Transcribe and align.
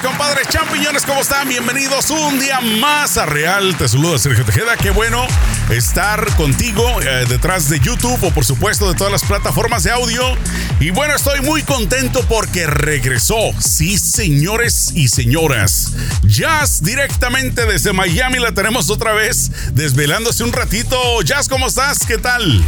compadres, 0.00 0.48
champiñones, 0.48 1.04
¿cómo 1.04 1.20
están? 1.20 1.48
Bienvenidos 1.48 2.08
un 2.10 2.40
día 2.40 2.60
más 2.60 3.18
a 3.18 3.26
Real. 3.26 3.76
Te 3.76 3.88
saluda 3.88 4.18
Sergio 4.18 4.44
Tejeda. 4.44 4.76
Qué 4.76 4.90
bueno 4.90 5.26
estar 5.68 6.34
contigo 6.36 6.82
eh, 7.02 7.26
detrás 7.28 7.68
de 7.68 7.78
YouTube 7.78 8.18
o 8.22 8.30
por 8.30 8.44
supuesto 8.44 8.88
de 8.88 8.94
todas 8.94 9.12
las 9.12 9.22
plataformas 9.24 9.82
de 9.82 9.90
audio. 9.90 10.22
Y 10.80 10.90
bueno, 10.90 11.14
estoy 11.14 11.40
muy 11.42 11.62
contento 11.62 12.24
porque 12.28 12.66
regresó. 12.66 13.36
Sí, 13.58 13.98
señores 13.98 14.92
y 14.94 15.08
señoras. 15.08 15.92
Jazz 16.22 16.82
directamente 16.82 17.66
desde 17.66 17.92
Miami 17.92 18.38
la 18.38 18.52
tenemos 18.52 18.88
otra 18.88 19.12
vez 19.12 19.50
desvelándose 19.72 20.42
un 20.42 20.52
ratito. 20.52 21.20
Jazz, 21.22 21.48
¿cómo 21.48 21.66
estás? 21.66 22.06
¿Qué 22.06 22.16
tal? 22.16 22.64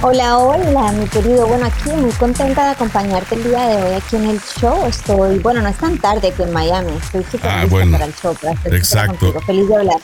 Hola, 0.00 0.38
hola, 0.38 0.92
mi 0.92 1.08
querido. 1.08 1.48
Bueno, 1.48 1.66
aquí 1.66 1.90
muy 1.90 2.12
contenta 2.12 2.66
de 2.66 2.70
acompañarte 2.70 3.34
el 3.34 3.42
día 3.42 3.66
de 3.66 3.82
hoy 3.82 3.94
aquí 3.94 4.14
en 4.14 4.26
el 4.26 4.40
show. 4.40 4.86
Estoy, 4.86 5.40
bueno, 5.40 5.60
no 5.60 5.68
es 5.68 5.76
tan 5.76 5.98
tarde 5.98 6.30
que 6.30 6.44
en 6.44 6.52
Miami. 6.52 6.92
Estoy 7.02 7.24
súper 7.24 7.50
ah, 7.50 7.66
para 7.68 8.04
el 8.04 8.14
show. 8.14 8.36
Exacto. 8.66 9.40
Feliz 9.40 9.68
de 9.68 9.76
hablar. 9.76 9.96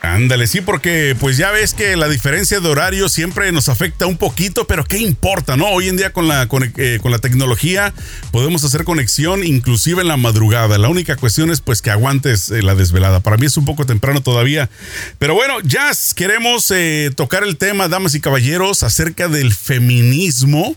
Ándale, 0.00 0.46
sí, 0.46 0.60
porque 0.60 1.16
pues 1.18 1.36
ya 1.36 1.50
ves 1.50 1.74
que 1.74 1.96
la 1.96 2.08
diferencia 2.08 2.60
de 2.60 2.68
horario 2.68 3.08
siempre 3.08 3.50
nos 3.50 3.68
afecta 3.68 4.06
un 4.06 4.16
poquito, 4.16 4.64
pero 4.64 4.84
¿qué 4.84 4.98
importa, 4.98 5.56
no? 5.56 5.66
Hoy 5.70 5.88
en 5.88 5.96
día 5.96 6.12
con 6.12 6.28
la, 6.28 6.46
con, 6.46 6.72
eh, 6.76 7.00
la 7.02 7.18
tecnología 7.18 7.92
podemos 8.30 8.62
hacer 8.62 8.84
conexión 8.84 9.44
inclusive 9.44 10.02
en 10.02 10.08
la 10.08 10.16
madrugada. 10.16 10.78
La 10.78 10.88
única 10.88 11.16
cuestión 11.16 11.50
es 11.50 11.60
pues 11.60 11.82
que 11.82 11.90
aguantes 11.90 12.50
eh, 12.50 12.62
la 12.62 12.76
desvelada. 12.76 13.20
Para 13.20 13.38
mí 13.38 13.46
es 13.46 13.56
un 13.56 13.64
poco 13.64 13.86
temprano 13.86 14.22
todavía. 14.22 14.70
Pero 15.18 15.34
bueno, 15.34 15.54
ya 15.64 15.90
queremos 16.14 16.70
eh, 16.70 17.10
tocar 17.16 17.42
el 17.42 17.56
tema, 17.56 17.88
damas 17.88 18.14
y 18.14 18.20
caballeros, 18.20 18.84
acerca 18.84 19.26
del 19.26 19.52
feminismo. 19.52 20.76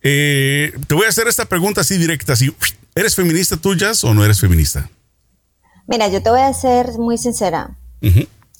te 0.00 0.72
voy 0.90 1.04
a 1.04 1.10
hacer 1.10 1.28
esta 1.28 1.44
pregunta 1.44 1.82
así 1.82 1.98
directa, 1.98 2.32
así, 2.32 2.54
¿eres 2.94 3.14
feminista 3.14 3.58
tú, 3.58 3.74
Jazz, 3.74 4.04
o 4.04 4.14
no 4.14 4.24
eres 4.24 4.40
feminista? 4.40 4.88
Mira, 5.86 6.08
yo 6.08 6.22
te 6.22 6.30
voy 6.30 6.40
a 6.40 6.52
ser 6.54 6.92
muy 6.98 7.18
sincera 7.18 7.76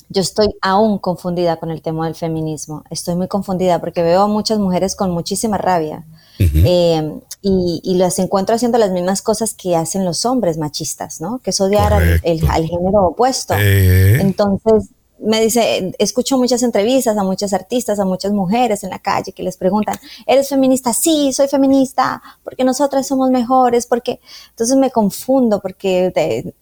yo 0.08 0.22
estoy 0.22 0.54
aún 0.60 0.98
confundida 0.98 1.56
con 1.56 1.70
el 1.70 1.82
tema 1.82 2.06
del 2.06 2.14
feminismo. 2.14 2.84
Estoy 2.90 3.14
muy 3.14 3.28
confundida 3.28 3.80
porque 3.80 4.02
veo 4.02 4.22
a 4.22 4.28
muchas 4.28 4.58
mujeres 4.58 4.96
con 4.96 5.10
muchísima 5.10 5.58
rabia 5.58 6.04
eh, 6.38 7.20
y, 7.42 7.94
las 7.96 8.18
encuentro 8.18 8.54
haciendo 8.54 8.78
las 8.78 8.90
mismas 8.90 9.22
cosas 9.22 9.54
que 9.54 9.76
hacen 9.76 10.04
los 10.04 10.24
hombres 10.24 10.58
machistas, 10.58 11.20
¿no? 11.20 11.38
Que 11.38 11.50
es 11.50 11.60
odiar 11.60 11.92
al, 11.92 12.20
género 12.20 13.06
opuesto. 13.06 13.54
Eh. 13.56 14.20
Entonces, 14.20 14.90
me 15.18 15.40
dice, 15.40 15.94
escucho 15.98 16.36
muchas 16.36 16.62
entrevistas 16.62 17.16
a 17.16 17.22
muchas 17.22 17.52
artistas, 17.52 17.98
a 17.98 18.04
muchas 18.04 18.32
mujeres 18.32 18.84
en 18.84 18.90
la 18.90 18.98
calle 18.98 19.32
que 19.32 19.42
les 19.42 19.56
preguntan, 19.56 19.96
¿eres 20.26 20.48
feminista? 20.48 20.92
Sí, 20.92 21.32
soy 21.32 21.48
feminista, 21.48 22.22
porque 22.42 22.64
nosotras 22.64 23.06
somos 23.06 23.30
mejores, 23.30 23.86
porque 23.86 24.20
entonces 24.50 24.76
me 24.76 24.90
confundo, 24.90 25.60
porque 25.60 26.54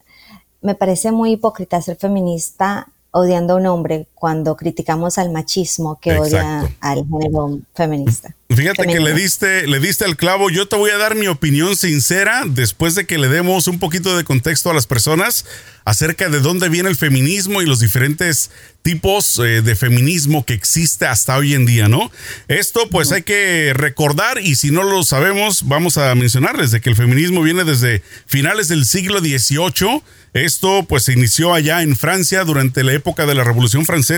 me 0.60 0.74
parece 0.74 1.12
muy 1.12 1.32
hipócrita 1.32 1.80
ser 1.82 1.96
feminista 1.96 2.88
odiando 3.12 3.54
a 3.54 3.56
un 3.56 3.66
hombre 3.66 4.08
cuando 4.22 4.54
criticamos 4.54 5.18
al 5.18 5.32
machismo 5.32 5.98
que 6.00 6.16
odia 6.16 6.72
al 6.78 7.04
género 7.10 7.58
feminista. 7.74 8.32
Fíjate 8.50 8.86
que 8.86 9.00
le 9.00 9.14
diste, 9.14 9.66
le 9.66 9.80
diste 9.80 10.04
al 10.04 10.16
clavo. 10.16 10.48
Yo 10.48 10.68
te 10.68 10.76
voy 10.76 10.90
a 10.90 10.96
dar 10.96 11.16
mi 11.16 11.26
opinión 11.26 11.74
sincera 11.74 12.44
después 12.46 12.94
de 12.94 13.04
que 13.04 13.18
le 13.18 13.28
demos 13.28 13.66
un 13.66 13.80
poquito 13.80 14.16
de 14.16 14.22
contexto 14.22 14.70
a 14.70 14.74
las 14.74 14.86
personas 14.86 15.44
acerca 15.84 16.28
de 16.28 16.38
dónde 16.38 16.68
viene 16.68 16.88
el 16.88 16.94
feminismo 16.94 17.62
y 17.62 17.66
los 17.66 17.80
diferentes 17.80 18.52
tipos 18.82 19.40
eh, 19.40 19.60
de 19.60 19.74
feminismo 19.74 20.46
que 20.46 20.54
existe 20.54 21.04
hasta 21.04 21.36
hoy 21.36 21.54
en 21.54 21.66
día, 21.66 21.88
¿no? 21.88 22.12
Esto 22.46 22.88
pues 22.90 23.10
hay 23.10 23.22
que 23.22 23.72
recordar 23.74 24.38
y 24.38 24.54
si 24.54 24.70
no 24.70 24.84
lo 24.84 25.02
sabemos 25.02 25.66
vamos 25.66 25.98
a 25.98 26.14
mencionarles 26.14 26.70
de 26.70 26.80
que 26.80 26.90
el 26.90 26.96
feminismo 26.96 27.42
viene 27.42 27.64
desde 27.64 28.04
finales 28.26 28.68
del 28.68 28.84
siglo 28.84 29.18
XVIII 29.18 30.04
esto 30.34 30.86
pues 30.88 31.04
se 31.04 31.12
inició 31.12 31.52
allá 31.52 31.82
en 31.82 31.94
Francia 31.94 32.42
durante 32.44 32.82
la 32.84 32.94
época 32.94 33.26
de 33.26 33.34
la 33.34 33.44
Revolución 33.44 33.84
Francesa. 33.84 34.11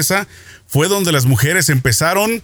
Fue 0.67 0.89
donde 0.89 1.13
las 1.13 1.27
mujeres 1.27 1.69
empezaron 1.69 2.43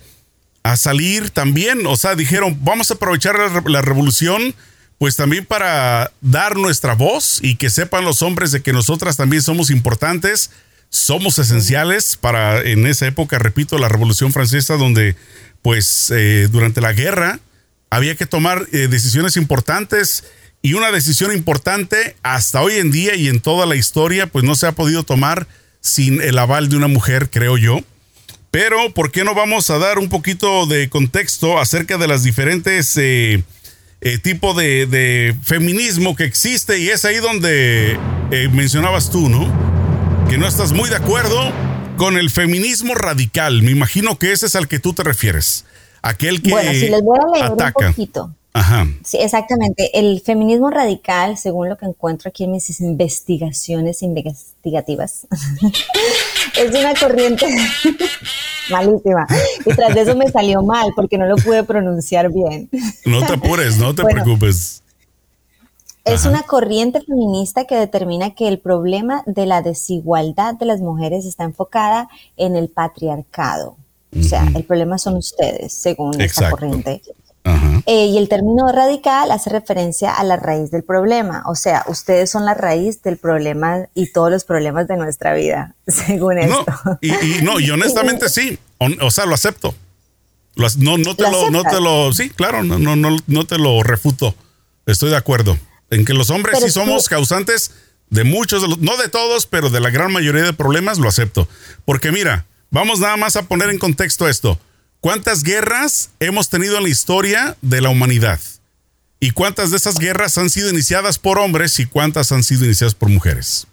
a 0.62 0.76
salir 0.76 1.30
también. 1.30 1.86
O 1.86 1.96
sea, 1.96 2.14
dijeron, 2.14 2.58
vamos 2.62 2.90
a 2.90 2.94
aprovechar 2.94 3.36
la, 3.64 3.82
revolución 3.82 4.54
pues 4.98 5.16
también 5.16 5.46
para 5.46 6.12
dar 6.20 6.56
nuestra 6.56 6.94
voz 6.94 7.40
y 7.42 7.56
que 7.56 7.70
sepan 7.70 8.04
los 8.04 8.20
hombres 8.20 8.52
de 8.52 8.60
que 8.60 8.74
nosotras 8.74 9.16
también 9.16 9.40
somos 9.40 9.70
importantes, 9.70 10.50
somos 10.90 11.38
esenciales 11.38 12.16
para 12.16 12.60
en 12.60 12.86
esa 12.86 13.06
época, 13.06 13.38
repito, 13.38 13.78
la 13.78 13.88
Revolución 13.88 14.32
Francesa 14.32 14.76
donde 14.76 15.16
pues 15.62 16.10
eh, 16.10 16.48
durante 16.50 16.82
la 16.82 16.92
guerra 16.92 17.40
había 17.88 18.14
que 18.14 18.26
tomar 18.26 18.66
eh, 18.72 18.88
decisiones 18.88 19.38
importantes 19.38 20.24
y 20.60 20.74
una 20.74 20.92
decisión 20.92 21.32
importante 21.32 22.16
hasta 22.22 22.60
hoy 22.60 22.74
en 22.74 22.90
día 22.90 23.14
y 23.14 23.28
en 23.28 23.40
toda 23.40 23.64
la 23.64 23.76
historia, 23.76 24.26
pues 24.26 24.44
no 24.44 24.54
se 24.54 24.66
ha 24.66 24.72
podido 24.72 25.02
tomar 25.02 25.46
sin 25.80 26.20
el 26.20 26.38
aval 26.38 26.68
de 26.68 26.76
una 26.76 26.88
mujer, 26.88 27.30
creo 27.30 27.56
yo. 27.56 27.80
Pero, 28.50 28.92
¿por 28.92 29.12
qué 29.12 29.24
no 29.24 29.34
vamos 29.34 29.70
a 29.70 29.78
dar 29.78 29.98
un 29.98 30.08
poquito 30.08 30.66
de 30.66 30.88
contexto 30.88 31.58
acerca 31.58 31.98
de 31.98 32.08
las 32.08 32.24
diferentes 32.24 32.96
eh, 32.96 33.44
eh, 34.00 34.18
tipos 34.18 34.56
de, 34.56 35.36
feminismo 35.44 36.16
que 36.16 36.24
existe? 36.24 36.80
Y 36.80 36.88
es 36.88 37.04
ahí 37.04 37.16
donde 37.18 37.96
eh, 38.32 38.48
mencionabas 38.52 39.10
tú, 39.10 39.28
¿no? 39.28 39.46
Que 40.28 40.36
no 40.36 40.48
estás 40.48 40.72
muy 40.72 40.90
de 40.90 40.96
acuerdo 40.96 41.52
con 41.96 42.16
el 42.16 42.30
feminismo 42.30 42.94
radical. 42.94 43.62
Me 43.62 43.70
imagino 43.70 44.18
que 44.18 44.32
ese 44.32 44.46
es 44.46 44.56
al 44.56 44.66
que 44.66 44.80
tú 44.80 44.94
te 44.94 45.04
refieres. 45.04 45.64
Aquel 46.02 46.42
que 46.42 46.50
bueno, 46.50 46.72
si 46.72 46.88
les 46.88 47.02
voy 47.02 47.18
a 47.18 47.38
leer 47.38 47.52
un 47.52 47.72
poquito. 47.72 48.34
Ajá. 48.52 48.86
Sí, 49.04 49.18
exactamente. 49.18 49.98
El 49.98 50.20
feminismo 50.20 50.70
radical, 50.70 51.36
según 51.36 51.68
lo 51.68 51.76
que 51.76 51.86
encuentro 51.86 52.28
aquí 52.28 52.44
en 52.44 52.52
mis 52.52 52.80
investigaciones 52.80 54.02
investigativas, 54.02 55.26
es 56.58 56.70
una 56.70 56.94
corriente 56.94 57.46
malísima. 58.70 59.26
Y 59.64 59.74
tras 59.74 59.94
de 59.94 60.00
eso 60.00 60.16
me 60.16 60.28
salió 60.30 60.62
mal 60.62 60.90
porque 60.96 61.16
no 61.16 61.26
lo 61.26 61.36
pude 61.36 61.62
pronunciar 61.62 62.32
bien. 62.32 62.68
No 63.04 63.24
te 63.24 63.34
apures, 63.34 63.78
no 63.78 63.94
te 63.94 64.04
preocupes. 64.10 64.82
Es 66.04 66.24
una 66.24 66.42
corriente 66.42 67.00
feminista 67.02 67.66
que 67.66 67.76
determina 67.76 68.34
que 68.34 68.48
el 68.48 68.58
problema 68.58 69.22
de 69.26 69.46
la 69.46 69.62
desigualdad 69.62 70.54
de 70.54 70.66
las 70.66 70.80
mujeres 70.80 71.24
está 71.24 71.44
enfocada 71.44 72.08
en 72.36 72.56
el 72.56 72.68
patriarcado. 72.68 73.76
O 74.18 74.22
sea, 74.24 74.44
el 74.56 74.64
problema 74.64 74.98
son 74.98 75.16
ustedes, 75.16 75.72
según 75.72 76.20
esta 76.20 76.50
corriente. 76.50 77.00
Eh, 77.86 78.06
y 78.06 78.18
el 78.18 78.28
término 78.28 78.70
radical 78.70 79.30
hace 79.30 79.50
referencia 79.50 80.12
a 80.12 80.22
la 80.24 80.36
raíz 80.36 80.70
del 80.70 80.82
problema, 80.82 81.42
o 81.46 81.54
sea, 81.54 81.84
ustedes 81.88 82.30
son 82.30 82.44
la 82.44 82.54
raíz 82.54 83.02
del 83.02 83.16
problema 83.16 83.86
y 83.94 84.12
todos 84.12 84.30
los 84.30 84.44
problemas 84.44 84.86
de 84.86 84.96
nuestra 84.96 85.32
vida, 85.34 85.74
según 85.86 86.38
esto. 86.38 86.64
Y, 87.00 87.12
no, 87.42 87.58
y 87.58 87.70
honestamente 87.72 88.28
sí, 88.28 88.58
o, 88.78 89.10
sea, 89.10 89.26
lo 89.26 89.34
acepto. 89.34 89.74
no, 90.76 90.98
no 90.98 91.16
te 91.16 91.30
lo, 91.30 91.50
no 91.50 91.64
te 91.64 91.80
lo, 91.80 92.12
sí, 92.12 92.30
claro, 92.30 92.62
no, 92.62 92.78
no, 92.78 92.96
no, 92.96 93.16
no 93.26 93.44
te 93.46 93.58
lo 93.58 93.82
refuto. 93.82 94.34
Estoy 94.86 95.10
de 95.10 95.16
acuerdo 95.16 95.58
en 95.90 96.04
que 96.04 96.14
los 96.14 96.30
hombres 96.30 96.58
sí 96.62 96.70
somos 96.70 97.08
causantes 97.08 97.72
de 98.10 98.24
muchos, 98.24 98.62
de 98.62 98.68
los, 98.68 98.78
no 98.78 98.96
de 98.96 99.08
todos, 99.08 99.46
pero 99.46 99.70
de 99.70 99.80
la 99.80 99.90
gran 99.90 100.12
mayoría 100.12 100.42
de 100.42 100.52
problemas 100.52 100.98
lo 100.98 101.08
acepto. 101.08 101.48
Porque 101.84 102.12
mira, 102.12 102.46
vamos 102.70 103.00
nada 103.00 103.16
más 103.16 103.36
a 103.36 103.42
poner 103.42 103.70
en 103.70 103.78
contexto 103.78 104.28
esto. 104.28 104.58
¿Cuántas 105.00 105.42
guerras 105.42 106.10
hemos 106.20 106.50
tenido 106.50 106.76
en 106.76 106.82
la 106.82 106.90
historia 106.90 107.56
de 107.62 107.80
la 107.80 107.88
humanidad? 107.88 108.38
¿Y 109.18 109.30
cuántas 109.30 109.70
de 109.70 109.78
esas 109.78 109.98
guerras 109.98 110.36
han 110.36 110.50
sido 110.50 110.68
iniciadas 110.68 111.18
por 111.18 111.38
hombres 111.38 111.78
y 111.80 111.86
cuántas 111.86 112.32
han 112.32 112.42
sido 112.42 112.66
iniciadas 112.66 112.94
por 112.94 113.08
mujeres? 113.08 113.66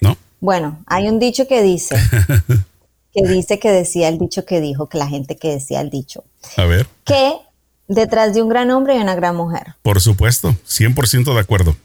¿No? 0.00 0.16
Bueno, 0.40 0.82
hay 0.86 1.06
un 1.08 1.18
dicho 1.18 1.46
que 1.46 1.62
dice, 1.62 1.96
que 3.12 3.28
dice 3.28 3.58
que 3.58 3.70
decía 3.70 4.08
el 4.08 4.18
dicho 4.18 4.46
que 4.46 4.62
dijo, 4.62 4.88
que 4.88 4.96
la 4.96 5.06
gente 5.06 5.36
que 5.36 5.50
decía 5.50 5.82
el 5.82 5.90
dicho. 5.90 6.24
A 6.56 6.64
ver. 6.64 6.86
Que 7.04 7.34
detrás 7.86 8.32
de 8.32 8.42
un 8.42 8.48
gran 8.48 8.70
hombre 8.70 8.94
hay 8.94 9.00
una 9.00 9.16
gran 9.16 9.36
mujer. 9.36 9.74
Por 9.82 10.00
supuesto, 10.00 10.56
100% 10.66 11.34
de 11.34 11.40
acuerdo. 11.40 11.76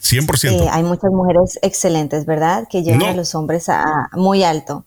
100%. 0.00 0.60
Eh, 0.60 0.68
hay 0.70 0.84
muchas 0.84 1.10
mujeres 1.10 1.58
excelentes, 1.62 2.24
¿verdad? 2.24 2.68
Que 2.70 2.84
llevan 2.84 3.02
a 3.02 3.14
los 3.14 3.34
hombres 3.34 3.68
a 3.68 4.10
muy 4.12 4.44
alto. 4.44 4.84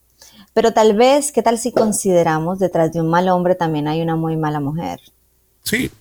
Pero 0.57 0.73
tal 0.73 0.95
vez, 0.95 1.31
¿qué 1.31 1.43
tal 1.43 1.59
si 1.59 1.71
consideramos 1.71 2.57
detrás 2.57 2.91
de 2.91 2.99
un 2.99 3.11
mal 3.11 3.29
hombre 3.29 3.53
también 3.53 3.87
hay 3.87 4.01
una 4.01 4.15
muy 4.15 4.37
mala 4.37 4.59
mujer? 4.59 4.99
Sí. 5.61 5.91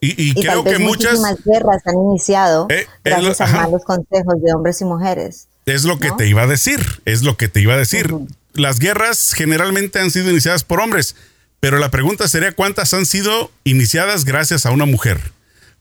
Y, 0.00 0.34
creo 0.34 0.62
que 0.62 0.78
muchas 0.78 1.20
guerras 1.44 1.82
han 1.84 1.96
iniciado 2.04 2.68
eh, 2.70 2.86
gracias 3.02 3.40
a 3.40 3.48
malos 3.48 3.82
consejos 3.84 4.40
de 4.40 4.54
hombres 4.54 4.80
y 4.82 4.84
mujeres. 4.84 5.48
Es 5.66 5.82
lo 5.82 5.98
que 5.98 6.12
te 6.12 6.28
iba 6.28 6.42
a 6.42 6.46
decir, 6.46 6.78
es 7.06 7.24
lo 7.24 7.36
que 7.36 7.48
te 7.48 7.60
iba 7.60 7.74
a 7.74 7.76
decir. 7.76 8.14
Las 8.52 8.78
guerras 8.78 9.32
generalmente 9.34 9.98
han 9.98 10.12
sido 10.12 10.30
iniciadas 10.30 10.62
por 10.62 10.78
hombres, 10.78 11.16
pero 11.58 11.80
la 11.80 11.90
pregunta 11.90 12.28
sería 12.28 12.52
cuántas 12.52 12.94
han 12.94 13.04
sido 13.04 13.50
iniciadas 13.64 14.24
gracias 14.24 14.64
a 14.64 14.70
una 14.70 14.86
mujer. 14.86 15.32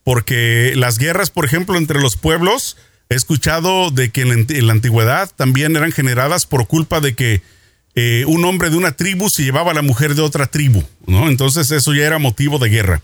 Porque 0.04 0.74
las 0.76 0.98
guerras, 0.98 1.30
por 1.30 1.46
ejemplo, 1.46 1.78
entre 1.78 2.02
los 2.02 2.16
pueblos, 2.16 2.78
he 3.10 3.16
escuchado 3.16 3.92
de 3.92 4.10
que 4.10 4.22
en 4.22 4.66
la 4.66 4.74
antigüedad 4.74 5.30
también 5.36 5.76
eran 5.76 5.92
generadas 5.92 6.48
por 6.48 6.66
culpa 6.66 7.00
de 7.00 7.14
que 7.14 7.44
eh, 8.00 8.26
un 8.28 8.46
hombre 8.46 8.70
de 8.70 8.78
una 8.78 8.92
tribu 8.92 9.28
se 9.28 9.44
llevaba 9.44 9.72
a 9.72 9.74
la 9.74 9.82
mujer 9.82 10.14
de 10.14 10.22
otra 10.22 10.46
tribu, 10.46 10.84
¿no? 11.08 11.30
Entonces 11.30 11.72
eso 11.72 11.96
ya 11.96 12.06
era 12.06 12.20
motivo 12.20 12.60
de 12.60 12.70
guerra. 12.70 13.02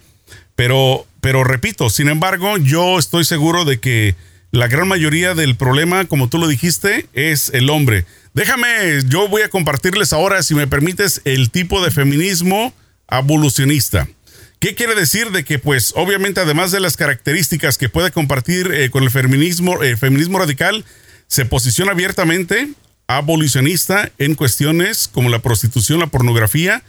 Pero, 0.55 1.07
pero 1.19 1.43
repito, 1.43 1.89
sin 1.89 2.09
embargo, 2.09 2.59
yo 2.59 2.99
estoy 2.99 3.25
seguro 3.25 3.65
de 3.65 3.79
que 3.79 4.15
la 4.51 4.67
gran 4.67 4.87
mayoría 4.87 5.33
del 5.33 5.55
problema, 5.55 6.05
como 6.05 6.29
tú 6.29 6.37
lo 6.37 6.47
dijiste, 6.47 7.07
es 7.13 7.49
el 7.55 7.71
hombre. 7.71 8.05
Déjame, 8.35 8.67
yo 9.07 9.27
voy 9.27 9.41
a 9.41 9.49
compartirles 9.49 10.13
ahora, 10.13 10.43
si 10.43 10.53
me 10.53 10.67
permites, 10.67 11.21
el 11.25 11.49
tipo 11.49 11.83
de 11.83 11.89
feminismo 11.89 12.71
evolucionista. 13.09 14.07
¿Qué 14.59 14.75
quiere 14.75 14.93
decir 14.93 15.31
de 15.31 15.43
que, 15.43 15.57
pues, 15.57 15.93
obviamente, 15.95 16.39
además 16.39 16.69
de 16.69 16.79
las 16.79 16.97
características 16.97 17.79
que 17.79 17.89
puede 17.89 18.11
compartir 18.11 18.71
eh, 18.71 18.91
con 18.91 19.01
el 19.01 19.09
feminismo, 19.09 19.81
el 19.81 19.97
feminismo 19.97 20.37
radical, 20.37 20.85
se 21.25 21.45
posiciona 21.45 21.93
abiertamente 21.93 22.69
abolicionista 23.17 24.11
en 24.17 24.35
cuestiones 24.35 25.07
como 25.07 25.29
la 25.29 25.39
prostitución, 25.39 25.99
la 25.99 26.07
pornografía 26.07 26.83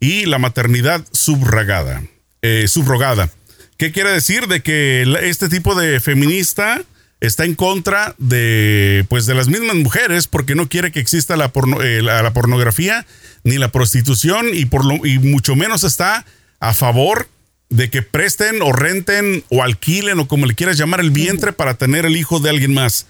y 0.00 0.26
la 0.26 0.38
maternidad 0.38 1.04
subrogada. 1.12 2.02
Eh, 2.42 2.66
subrogada. 2.68 3.30
¿Qué 3.76 3.92
quiere 3.92 4.12
decir? 4.12 4.46
De 4.46 4.60
que 4.62 5.06
este 5.22 5.48
tipo 5.48 5.74
de 5.74 6.00
feminista 6.00 6.82
está 7.20 7.44
en 7.44 7.54
contra 7.54 8.14
de, 8.18 9.04
pues, 9.08 9.26
de 9.26 9.34
las 9.34 9.48
mismas 9.48 9.76
mujeres 9.76 10.26
porque 10.26 10.54
no 10.54 10.68
quiere 10.68 10.90
que 10.90 11.00
exista 11.00 11.36
la, 11.36 11.52
eh, 11.82 12.00
la, 12.02 12.32
pornografía 12.32 13.06
ni 13.44 13.58
la 13.58 13.70
prostitución 13.70 14.46
y, 14.52 14.64
por 14.64 14.84
lo, 14.84 15.04
y 15.06 15.18
mucho 15.18 15.54
menos 15.54 15.84
está 15.84 16.24
a 16.60 16.74
favor 16.74 17.28
de 17.68 17.88
que 17.88 18.02
presten 18.02 18.62
o 18.62 18.72
renten 18.72 19.44
o 19.48 19.62
alquilen 19.62 20.18
o 20.18 20.28
como 20.28 20.46
le 20.46 20.54
quieras 20.54 20.76
llamar 20.76 21.00
el 21.00 21.10
vientre 21.10 21.52
para 21.52 21.74
tener 21.74 22.04
el 22.04 22.16
hijo 22.16 22.40
de 22.40 22.50
alguien 22.50 22.74
más. 22.74 23.06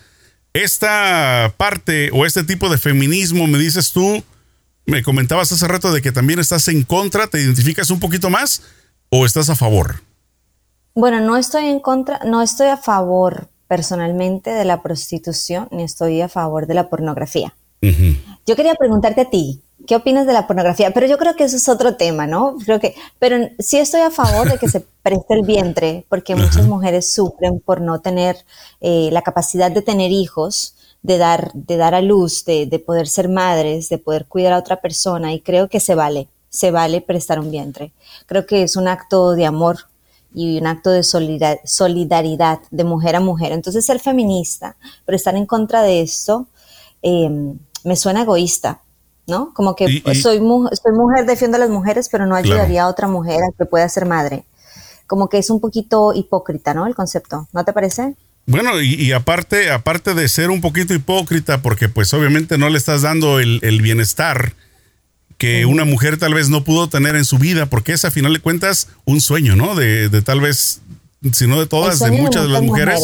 Esta 0.52 1.54
parte 1.56 2.10
o 2.12 2.26
este 2.26 2.42
tipo 2.42 2.68
de 2.68 2.78
feminismo, 2.78 3.46
me 3.46 3.58
dices 3.58 3.92
tú, 3.92 4.22
me 4.84 5.02
comentabas 5.02 5.52
hace 5.52 5.68
rato 5.68 5.92
de 5.92 6.02
que 6.02 6.12
también 6.12 6.40
estás 6.40 6.66
en 6.68 6.82
contra, 6.82 7.28
¿te 7.28 7.40
identificas 7.40 7.90
un 7.90 8.00
poquito 8.00 8.30
más 8.30 8.62
o 9.10 9.24
estás 9.26 9.48
a 9.50 9.56
favor? 9.56 10.02
Bueno, 10.94 11.20
no 11.20 11.36
estoy 11.36 11.66
en 11.66 11.78
contra, 11.78 12.20
no 12.24 12.42
estoy 12.42 12.66
a 12.66 12.76
favor, 12.76 13.48
personalmente 13.68 14.50
de 14.50 14.64
la 14.64 14.82
prostitución 14.82 15.68
ni 15.70 15.84
estoy 15.84 16.20
a 16.20 16.28
favor 16.28 16.66
de 16.66 16.74
la 16.74 16.88
pornografía. 16.88 17.54
Yo 17.80 18.56
quería 18.56 18.74
preguntarte 18.74 19.22
a 19.22 19.30
ti, 19.30 19.62
¿qué 19.90 19.96
opinas 19.96 20.24
de 20.24 20.32
la 20.32 20.46
pornografía? 20.46 20.92
Pero 20.92 21.08
yo 21.08 21.18
creo 21.18 21.34
que 21.34 21.42
eso 21.42 21.56
es 21.56 21.68
otro 21.68 21.96
tema, 21.96 22.28
¿no? 22.28 22.56
Creo 22.64 22.78
que, 22.78 22.94
pero 23.18 23.36
sí 23.58 23.76
estoy 23.76 24.02
a 24.02 24.12
favor 24.12 24.48
de 24.48 24.56
que 24.56 24.68
se 24.68 24.78
preste 25.02 25.34
el 25.34 25.42
vientre, 25.42 26.06
porque 26.08 26.36
muchas 26.36 26.64
mujeres 26.64 27.12
sufren 27.12 27.58
por 27.58 27.80
no 27.80 28.00
tener 28.00 28.36
eh, 28.80 29.08
la 29.10 29.22
capacidad 29.22 29.68
de 29.68 29.82
tener 29.82 30.12
hijos, 30.12 30.76
de 31.02 31.18
dar, 31.18 31.50
de 31.54 31.76
dar 31.76 31.96
a 31.96 32.02
luz, 32.02 32.44
de, 32.44 32.66
de 32.66 32.78
poder 32.78 33.08
ser 33.08 33.28
madres, 33.28 33.88
de 33.88 33.98
poder 33.98 34.26
cuidar 34.26 34.52
a 34.52 34.58
otra 34.58 34.80
persona, 34.80 35.34
y 35.34 35.40
creo 35.40 35.68
que 35.68 35.80
se 35.80 35.96
vale, 35.96 36.28
se 36.50 36.70
vale 36.70 37.00
prestar 37.00 37.40
un 37.40 37.50
vientre. 37.50 37.92
Creo 38.26 38.46
que 38.46 38.62
es 38.62 38.76
un 38.76 38.86
acto 38.86 39.32
de 39.32 39.44
amor 39.44 39.88
y 40.32 40.56
un 40.56 40.68
acto 40.68 40.90
de 40.90 41.02
solidaridad 41.02 42.60
de 42.70 42.84
mujer 42.84 43.16
a 43.16 43.20
mujer. 43.20 43.50
Entonces 43.50 43.84
ser 43.84 43.98
feminista, 43.98 44.76
pero 45.04 45.16
estar 45.16 45.34
en 45.34 45.46
contra 45.46 45.82
de 45.82 46.00
esto, 46.00 46.46
em, 47.02 47.58
me 47.82 47.96
suena 47.96 48.22
egoísta, 48.22 48.82
¿no? 49.30 49.54
Como 49.54 49.74
que 49.74 50.02
soy, 50.14 50.38
soy 50.38 50.40
mujer, 50.40 51.26
defiendo 51.26 51.56
a 51.56 51.60
las 51.60 51.70
mujeres, 51.70 52.08
pero 52.10 52.26
no 52.26 52.34
ayudaría 52.34 52.82
a 52.84 52.88
otra 52.88 53.08
mujer 53.08 53.38
a 53.42 53.56
que 53.56 53.64
pueda 53.64 53.88
ser 53.88 54.06
madre. 54.06 54.44
Como 55.06 55.28
que 55.28 55.38
es 55.38 55.48
un 55.48 55.60
poquito 55.60 56.12
hipócrita, 56.14 56.74
¿no? 56.74 56.86
El 56.86 56.94
concepto, 56.94 57.48
¿no 57.52 57.64
te 57.64 57.72
parece? 57.72 58.14
Bueno, 58.46 58.80
y, 58.80 59.12
aparte, 59.12 59.70
aparte 59.70 60.14
de 60.14 60.28
ser 60.28 60.50
un 60.50 60.60
poquito 60.60 60.92
hipócrita, 60.92 61.62
porque 61.62 61.88
pues 61.88 62.12
obviamente 62.12 62.58
no 62.58 62.68
le 62.68 62.78
estás 62.78 63.02
dando 63.02 63.38
el, 63.38 63.60
el 63.62 63.80
bienestar 63.80 64.54
que 65.40 65.64
una 65.64 65.86
mujer 65.86 66.18
tal 66.18 66.34
vez 66.34 66.50
no 66.50 66.64
pudo 66.64 66.90
tener 66.90 67.16
en 67.16 67.24
su 67.24 67.38
vida, 67.38 67.64
porque 67.64 67.94
es 67.94 68.04
a 68.04 68.10
final 68.10 68.34
de 68.34 68.40
cuentas 68.40 68.88
un 69.06 69.22
sueño, 69.22 69.56
¿no? 69.56 69.74
De, 69.74 70.10
de 70.10 70.20
tal 70.20 70.38
vez, 70.38 70.82
si 71.32 71.46
no 71.46 71.58
de 71.58 71.66
todas, 71.66 71.98
de 71.98 72.10
muchas 72.10 72.42
de, 72.42 72.50
las 72.50 72.62
mujeres, 72.62 73.00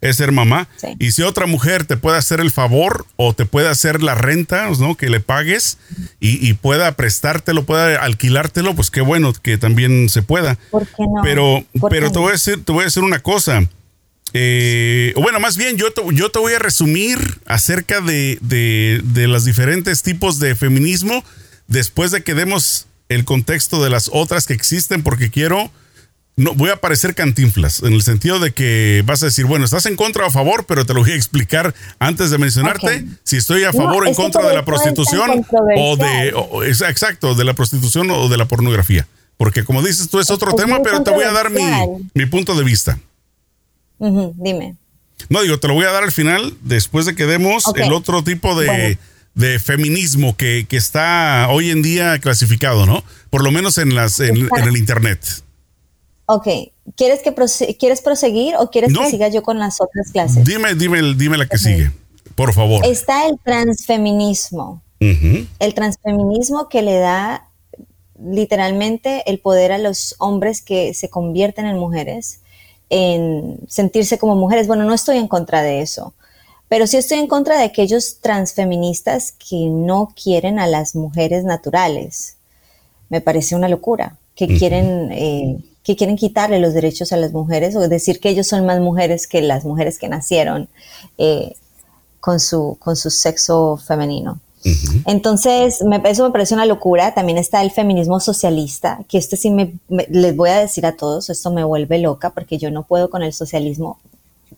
es 0.00 0.16
ser 0.16 0.32
mamá. 0.32 0.68
Y 0.98 1.12
si 1.12 1.22
otra 1.22 1.46
mujer 1.46 1.84
te 1.84 1.96
puede 1.96 2.16
hacer 2.16 2.40
el 2.40 2.50
favor 2.50 3.06
o 3.16 3.34
te 3.34 3.44
puede 3.44 3.68
hacer 3.68 4.02
la 4.02 4.14
renta, 4.14 4.68
¿no? 4.78 4.96
Que 4.96 5.10
le 5.10 5.20
pagues 5.20 5.78
y, 6.20 6.52
pueda 6.54 6.92
prestártelo, 6.96 7.64
pueda 7.64 8.02
alquilártelo, 8.02 8.74
pues 8.74 8.90
qué 8.90 9.00
bueno 9.00 9.32
que 9.32 9.58
también 9.58 10.08
se 10.08 10.22
pueda. 10.22 10.58
¿Por 10.70 10.86
qué 10.86 11.04
no? 11.04 11.22
Pero, 11.22 11.64
pero 11.90 12.10
te 12.10 12.18
voy 12.18 12.30
a 12.30 12.32
decir, 12.32 12.64
te 12.64 12.72
voy 12.72 12.82
a 12.82 12.84
decir 12.84 13.02
una 13.02 13.20
cosa. 13.20 13.68
Eh, 14.32 15.12
bueno, 15.16 15.40
más 15.40 15.56
bien 15.56 15.76
yo 15.76 15.92
te, 15.92 16.02
yo 16.12 16.30
te 16.30 16.38
voy 16.38 16.52
a 16.52 16.58
resumir 16.60 17.40
acerca 17.46 18.00
de, 18.00 18.38
de, 18.40 19.00
de 19.02 19.26
los 19.26 19.44
diferentes 19.44 20.02
tipos 20.02 20.38
de 20.38 20.54
feminismo 20.54 21.24
después 21.66 22.12
de 22.12 22.22
que 22.22 22.34
demos 22.34 22.86
el 23.08 23.24
contexto 23.24 23.82
de 23.82 23.90
las 23.90 24.08
otras 24.12 24.46
que 24.46 24.54
existen, 24.54 25.02
porque 25.02 25.30
quiero, 25.30 25.72
no, 26.40 26.54
voy 26.54 26.70
a 26.70 26.76
parecer 26.76 27.14
cantinflas, 27.14 27.82
en 27.82 27.92
el 27.92 28.02
sentido 28.02 28.38
de 28.38 28.52
que 28.52 29.02
vas 29.04 29.22
a 29.22 29.26
decir, 29.26 29.44
bueno, 29.44 29.64
estás 29.64 29.84
en 29.86 29.96
contra 29.96 30.24
o 30.24 30.28
a 30.28 30.30
favor, 30.30 30.64
pero 30.66 30.86
te 30.86 30.94
lo 30.94 31.00
voy 31.00 31.12
a 31.12 31.14
explicar 31.14 31.74
antes 31.98 32.30
de 32.30 32.38
mencionarte 32.38 33.04
si 33.24 33.36
estoy 33.36 33.64
a 33.64 33.72
favor 33.72 34.04
o 34.04 34.06
en 34.06 34.14
contra 34.14 34.48
de 34.48 34.54
la 34.54 34.64
prostitución 34.64 35.46
o 35.76 35.96
de, 35.96 36.28
exacto, 36.88 37.34
de 37.34 37.44
la 37.44 37.54
prostitución 37.54 38.10
o 38.10 38.28
de 38.28 38.36
la 38.36 38.48
pornografía. 38.48 39.06
Porque 39.36 39.64
como 39.64 39.82
dices 39.82 40.08
tú 40.08 40.18
es 40.18 40.30
otro 40.30 40.54
tema, 40.54 40.80
pero 40.82 41.02
te 41.02 41.10
voy 41.10 41.24
a 41.24 41.32
dar 41.32 41.50
mi, 41.50 42.26
punto 42.26 42.54
de 42.54 42.64
vista. 42.64 42.98
dime. 43.98 44.76
No, 45.28 45.42
digo, 45.42 45.60
te 45.60 45.68
lo 45.68 45.74
voy 45.74 45.84
a 45.84 45.90
dar 45.90 46.04
al 46.04 46.12
final, 46.12 46.54
después 46.62 47.04
de 47.04 47.14
que 47.14 47.26
demos 47.26 47.64
el 47.76 47.92
otro 47.92 48.24
tipo 48.24 48.58
de 48.58 48.98
de 49.34 49.58
feminismo 49.58 50.36
que, 50.36 50.66
está 50.70 51.46
hoy 51.50 51.70
en 51.70 51.82
día 51.82 52.18
clasificado, 52.18 52.84
¿no? 52.86 53.04
Por 53.30 53.44
lo 53.44 53.50
menos 53.50 53.78
en, 53.78 53.94
las, 53.94 54.20
en, 54.20 54.36
el 54.36 54.76
Internet. 54.76 55.24
Ok, 56.32 56.46
¿quieres, 56.94 57.22
que 57.22 57.34
¿quieres 57.76 58.02
proseguir 58.02 58.54
o 58.56 58.70
quieres 58.70 58.96
que 58.96 59.10
siga 59.10 59.26
yo 59.26 59.42
con 59.42 59.58
las 59.58 59.80
otras 59.80 60.12
clases? 60.12 60.44
Dime, 60.44 60.76
dime, 60.76 61.02
dime 61.16 61.36
la 61.36 61.46
que 61.46 61.58
sigue, 61.58 61.90
por 62.36 62.52
favor. 62.52 62.86
Está 62.86 63.26
el 63.26 63.36
transfeminismo. 63.40 64.80
El 65.00 65.74
transfeminismo 65.74 66.68
que 66.68 66.82
le 66.82 66.98
da 66.98 67.48
literalmente 68.24 69.24
el 69.28 69.40
poder 69.40 69.72
a 69.72 69.78
los 69.78 70.14
hombres 70.20 70.62
que 70.62 70.94
se 70.94 71.10
convierten 71.10 71.66
en 71.66 71.78
mujeres, 71.78 72.42
en 72.90 73.58
sentirse 73.66 74.16
como 74.16 74.36
mujeres. 74.36 74.68
Bueno, 74.68 74.84
no 74.84 74.94
estoy 74.94 75.18
en 75.18 75.26
contra 75.26 75.62
de 75.62 75.80
eso. 75.80 76.14
Pero 76.68 76.86
sí 76.86 76.96
estoy 76.96 77.18
en 77.18 77.26
contra 77.26 77.58
de 77.58 77.64
aquellos 77.64 78.20
transfeministas 78.20 79.32
que 79.32 79.66
no 79.66 80.14
quieren 80.14 80.60
a 80.60 80.68
las 80.68 80.94
mujeres 80.94 81.42
naturales. 81.42 82.36
Me 83.08 83.20
parece 83.20 83.56
una 83.56 83.68
locura, 83.68 84.16
que 84.36 84.46
quieren, 84.46 85.10
eh, 85.12 85.58
que 85.82 85.96
quieren 85.96 86.16
quitarle 86.16 86.60
los 86.60 86.74
derechos 86.74 87.12
a 87.12 87.16
las 87.16 87.32
mujeres 87.32 87.74
o 87.76 87.88
decir 87.88 88.20
que 88.20 88.28
ellos 88.28 88.46
son 88.46 88.66
más 88.66 88.80
mujeres 88.80 89.26
que 89.26 89.40
las 89.42 89.64
mujeres 89.64 89.98
que 89.98 90.08
nacieron 90.08 90.68
eh, 91.18 91.54
con, 92.20 92.40
su, 92.40 92.76
con 92.80 92.96
su 92.96 93.10
sexo 93.10 93.76
femenino. 93.76 94.40
Entonces, 95.06 95.82
me, 95.82 96.02
eso 96.04 96.22
me 96.24 96.30
parece 96.30 96.52
una 96.52 96.66
locura. 96.66 97.14
También 97.14 97.38
está 97.38 97.62
el 97.62 97.70
feminismo 97.70 98.20
socialista, 98.20 99.00
que 99.08 99.16
este 99.16 99.38
sí 99.38 99.50
me, 99.50 99.72
les 99.88 100.36
voy 100.36 100.50
a 100.50 100.58
decir 100.58 100.84
a 100.84 100.96
todos, 100.96 101.30
esto 101.30 101.50
me 101.50 101.64
vuelve 101.64 101.98
loca 101.98 102.30
porque 102.30 102.58
yo 102.58 102.70
no 102.70 102.82
puedo 102.82 103.08
con 103.08 103.22
el 103.22 103.32
socialismo 103.32 103.98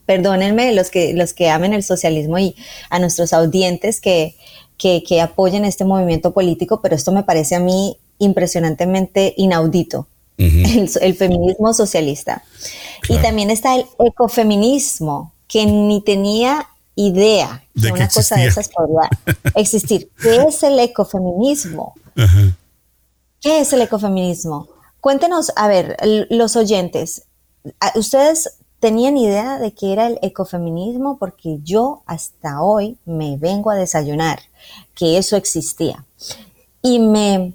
perdónenme 0.06 0.72
los 0.72 0.90
que, 0.90 1.14
los 1.14 1.32
que 1.32 1.48
amen 1.48 1.74
el 1.74 1.82
socialismo 1.82 2.38
y 2.38 2.56
a 2.90 2.98
nuestros 2.98 3.32
audientes 3.32 4.00
que, 4.00 4.34
que, 4.78 5.20
apoyen 5.20 5.64
este 5.64 5.84
movimiento 5.84 6.32
político, 6.32 6.80
pero 6.82 6.96
esto 6.96 7.12
me 7.12 7.22
parece 7.22 7.54
a 7.54 7.60
mí 7.60 7.96
impresionantemente 8.18 9.34
inaudito. 9.36 10.08
El, 10.38 11.14
feminismo 11.14 11.72
socialista. 11.74 12.42
Y 13.08 13.18
también 13.18 13.50
está 13.50 13.74
el 13.74 13.86
ecofeminismo, 13.98 15.32
que 15.46 15.66
ni 15.66 16.00
tenía 16.00 16.68
idea 16.94 17.64
de, 17.74 17.92
una 17.92 18.08
cosa 18.08 18.36
de 18.36 18.46
esas 18.46 18.68
podría 18.68 19.08
existir. 19.54 20.10
¿Qué 20.22 20.36
es 20.36 20.62
el 20.62 20.78
ecofeminismo? 20.78 21.94
¿Qué 23.40 23.60
es 23.60 23.72
el 23.72 23.82
ecofeminismo? 23.82 24.68
Cuéntenos, 25.00 25.52
a 25.56 25.68
ver, 25.68 25.96
los 26.30 26.56
oyentes, 26.56 27.24
ustedes 27.94 28.56
tenían 28.82 29.16
idea 29.16 29.58
de 29.58 29.72
que 29.72 29.92
era 29.92 30.06
el 30.06 30.18
ecofeminismo 30.22 31.16
porque 31.16 31.58
yo 31.62 32.02
hasta 32.06 32.62
hoy 32.62 32.98
me 33.04 33.36
vengo 33.36 33.70
a 33.70 33.76
desayunar 33.76 34.40
que 34.94 35.18
eso 35.18 35.36
existía. 35.36 36.04
Y 36.82 36.98
me, 36.98 37.52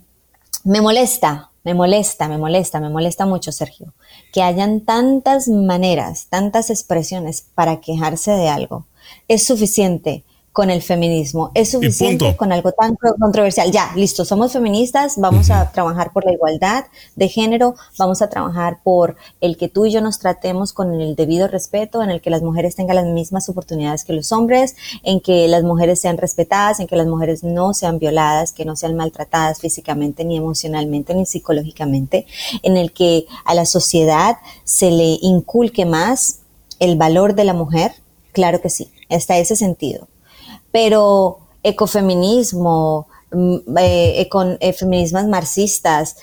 me 0.63 0.81
molesta, 0.81 1.51
me 1.67 1.73
molesta, 1.73 2.29
me 2.29 2.37
molesta, 2.37 2.79
me 2.79 2.89
molesta 2.89 3.25
mucho, 3.25 3.51
Sergio, 3.51 3.93
que 4.31 4.41
hayan 4.41 4.85
tantas 4.85 5.49
maneras, 5.49 6.27
tantas 6.29 6.69
expresiones 6.69 7.41
para 7.55 7.81
quejarse 7.81 8.31
de 8.31 8.47
algo. 8.47 8.85
Es 9.27 9.45
suficiente 9.45 10.23
con 10.57 10.71
el 10.71 10.81
feminismo. 10.81 11.51
Es 11.53 11.69
suficiente 11.69 12.35
con 12.35 12.51
algo 12.51 12.71
tan 12.71 12.97
controversial. 13.19 13.71
Ya, 13.71 13.91
listo, 13.95 14.25
somos 14.25 14.53
feministas, 14.53 15.13
vamos 15.17 15.51
a 15.51 15.71
trabajar 15.71 16.11
por 16.11 16.25
la 16.25 16.31
igualdad 16.31 16.85
de 17.15 17.27
género, 17.29 17.75
vamos 17.99 18.23
a 18.23 18.29
trabajar 18.31 18.79
por 18.83 19.17
el 19.39 19.55
que 19.55 19.69
tú 19.69 19.85
y 19.85 19.91
yo 19.91 20.01
nos 20.01 20.17
tratemos 20.17 20.73
con 20.73 20.99
el 20.99 21.15
debido 21.15 21.47
respeto, 21.47 22.01
en 22.01 22.09
el 22.09 22.21
que 22.21 22.31
las 22.31 22.41
mujeres 22.41 22.75
tengan 22.75 22.95
las 22.95 23.05
mismas 23.05 23.47
oportunidades 23.49 24.03
que 24.03 24.13
los 24.13 24.31
hombres, 24.31 24.75
en 25.03 25.21
que 25.21 25.47
las 25.47 25.61
mujeres 25.61 26.01
sean 26.01 26.17
respetadas, 26.17 26.79
en 26.79 26.87
que 26.87 26.95
las 26.95 27.05
mujeres 27.05 27.43
no 27.43 27.75
sean 27.75 27.99
violadas, 27.99 28.51
que 28.51 28.65
no 28.65 28.75
sean 28.75 28.95
maltratadas 28.95 29.59
físicamente, 29.59 30.25
ni 30.25 30.37
emocionalmente, 30.37 31.13
ni 31.13 31.27
psicológicamente, 31.27 32.25
en 32.63 32.77
el 32.77 32.93
que 32.93 33.27
a 33.45 33.53
la 33.53 33.67
sociedad 33.67 34.37
se 34.63 34.89
le 34.89 35.19
inculque 35.21 35.85
más 35.85 36.39
el 36.79 36.97
valor 36.97 37.35
de 37.35 37.43
la 37.43 37.53
mujer, 37.53 37.91
claro 38.31 38.59
que 38.59 38.71
sí, 38.71 38.91
está 39.07 39.37
ese 39.37 39.55
sentido. 39.55 40.07
Pero 40.71 41.39
ecofeminismo, 41.63 43.07
mm, 43.31 43.57
eh, 43.77 44.27
con 44.29 44.57
eh, 44.61 44.73
feminismos 44.73 45.25
marxistas, 45.27 46.15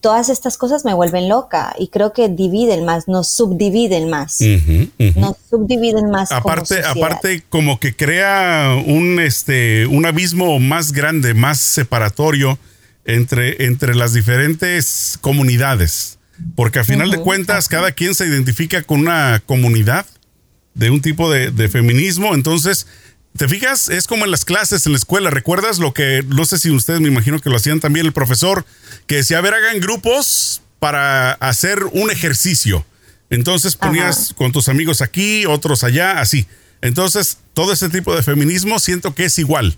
todas 0.00 0.28
estas 0.28 0.58
cosas 0.58 0.84
me 0.84 0.94
vuelven 0.94 1.28
loca 1.28 1.74
y 1.78 1.88
creo 1.88 2.12
que 2.12 2.28
dividen 2.28 2.84
más, 2.84 3.08
nos 3.08 3.28
subdividen 3.28 4.10
más, 4.10 4.40
nos 4.40 5.36
subdividen 5.48 6.10
más. 6.10 6.32
Aparte, 6.32 6.82
aparte 6.84 7.42
como 7.48 7.80
que 7.80 7.96
crea 7.96 8.76
un 8.86 9.20
este 9.20 9.86
un 9.86 10.04
abismo 10.06 10.58
más 10.58 10.92
grande, 10.92 11.34
más 11.34 11.60
separatorio 11.60 12.58
entre, 13.04 13.64
entre 13.64 13.94
las 13.94 14.12
diferentes 14.12 15.18
comunidades, 15.20 16.18
porque 16.54 16.80
a 16.80 16.84
final 16.84 17.10
de 17.10 17.18
cuentas 17.18 17.68
cada 17.68 17.92
quien 17.92 18.14
se 18.14 18.26
identifica 18.26 18.82
con 18.82 19.00
una 19.00 19.42
comunidad 19.46 20.06
de 20.74 20.90
un 20.90 21.00
tipo 21.00 21.30
de, 21.30 21.50
de 21.50 21.68
feminismo, 21.68 22.34
entonces 22.34 22.86
¿Te 23.36 23.48
fijas? 23.48 23.88
Es 23.88 24.06
como 24.06 24.24
en 24.24 24.30
las 24.30 24.44
clases 24.44 24.86
en 24.86 24.92
la 24.92 24.98
escuela. 24.98 25.30
¿Recuerdas 25.30 25.78
lo 25.78 25.94
que, 25.94 26.24
no 26.26 26.44
sé 26.44 26.58
si 26.58 26.70
ustedes 26.70 27.00
me 27.00 27.08
imagino 27.08 27.38
que 27.38 27.50
lo 27.50 27.56
hacían 27.56 27.80
también 27.80 28.06
el 28.06 28.12
profesor, 28.12 28.66
que 29.06 29.16
decía, 29.16 29.38
a 29.38 29.40
ver, 29.40 29.54
hagan 29.54 29.80
grupos 29.80 30.62
para 30.80 31.32
hacer 31.32 31.84
un 31.92 32.10
ejercicio. 32.10 32.84
Entonces 33.28 33.76
ponías 33.76 34.34
con 34.34 34.50
tus 34.50 34.68
amigos 34.68 35.02
aquí, 35.02 35.46
otros 35.46 35.84
allá, 35.84 36.20
así. 36.20 36.48
Entonces, 36.82 37.38
todo 37.54 37.72
ese 37.72 37.88
tipo 37.88 38.16
de 38.16 38.24
feminismo 38.24 38.80
siento 38.80 39.14
que 39.14 39.26
es 39.26 39.38
igual. 39.38 39.76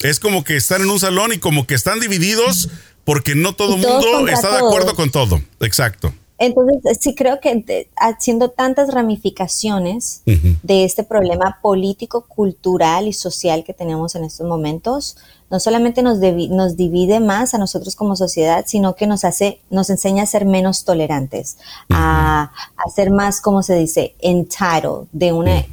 Es 0.00 0.20
como 0.20 0.44
que 0.44 0.56
están 0.56 0.82
en 0.82 0.90
un 0.90 1.00
salón 1.00 1.32
y 1.32 1.38
como 1.38 1.66
que 1.66 1.74
están 1.74 1.98
divididos 1.98 2.68
porque 3.04 3.34
no 3.34 3.54
todo 3.54 3.74
el 3.74 3.80
mundo 3.80 4.28
está 4.28 4.52
de 4.52 4.58
acuerdo 4.58 4.94
con 4.94 5.10
todo. 5.10 5.42
Exacto. 5.60 6.14
Entonces, 6.44 6.98
sí 7.00 7.14
creo 7.14 7.38
que 7.38 7.88
haciendo 7.96 8.50
tantas 8.50 8.92
ramificaciones 8.92 10.22
de 10.24 10.84
este 10.84 11.04
problema 11.04 11.58
político, 11.62 12.26
cultural 12.26 13.06
y 13.06 13.12
social 13.12 13.62
que 13.62 13.72
tenemos 13.72 14.16
en 14.16 14.24
estos 14.24 14.44
momentos, 14.48 15.16
no 15.50 15.60
solamente 15.60 16.02
nos, 16.02 16.18
nos 16.18 16.76
divide 16.76 17.20
más 17.20 17.54
a 17.54 17.58
nosotros 17.58 17.94
como 17.94 18.16
sociedad, 18.16 18.64
sino 18.66 18.96
que 18.96 19.06
nos 19.06 19.24
hace, 19.24 19.60
nos 19.70 19.88
enseña 19.88 20.24
a 20.24 20.26
ser 20.26 20.44
menos 20.44 20.84
tolerantes, 20.84 21.58
a, 21.90 22.50
a, 22.76 22.90
ser 22.90 23.12
más, 23.12 23.40
como 23.40 23.62
se 23.62 23.76
dice, 23.76 24.16
entitled, 24.18 25.06
de 25.12 25.32
una, 25.32 25.64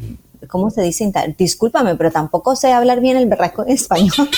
¿cómo 0.48 0.70
se 0.70 0.82
dice? 0.82 1.12
Discúlpame, 1.38 1.96
pero 1.96 2.12
tampoco 2.12 2.56
sé 2.56 2.72
hablar 2.72 3.02
bien 3.02 3.18
el 3.18 3.28
berraco 3.28 3.64
en 3.64 3.74
español. 3.74 4.14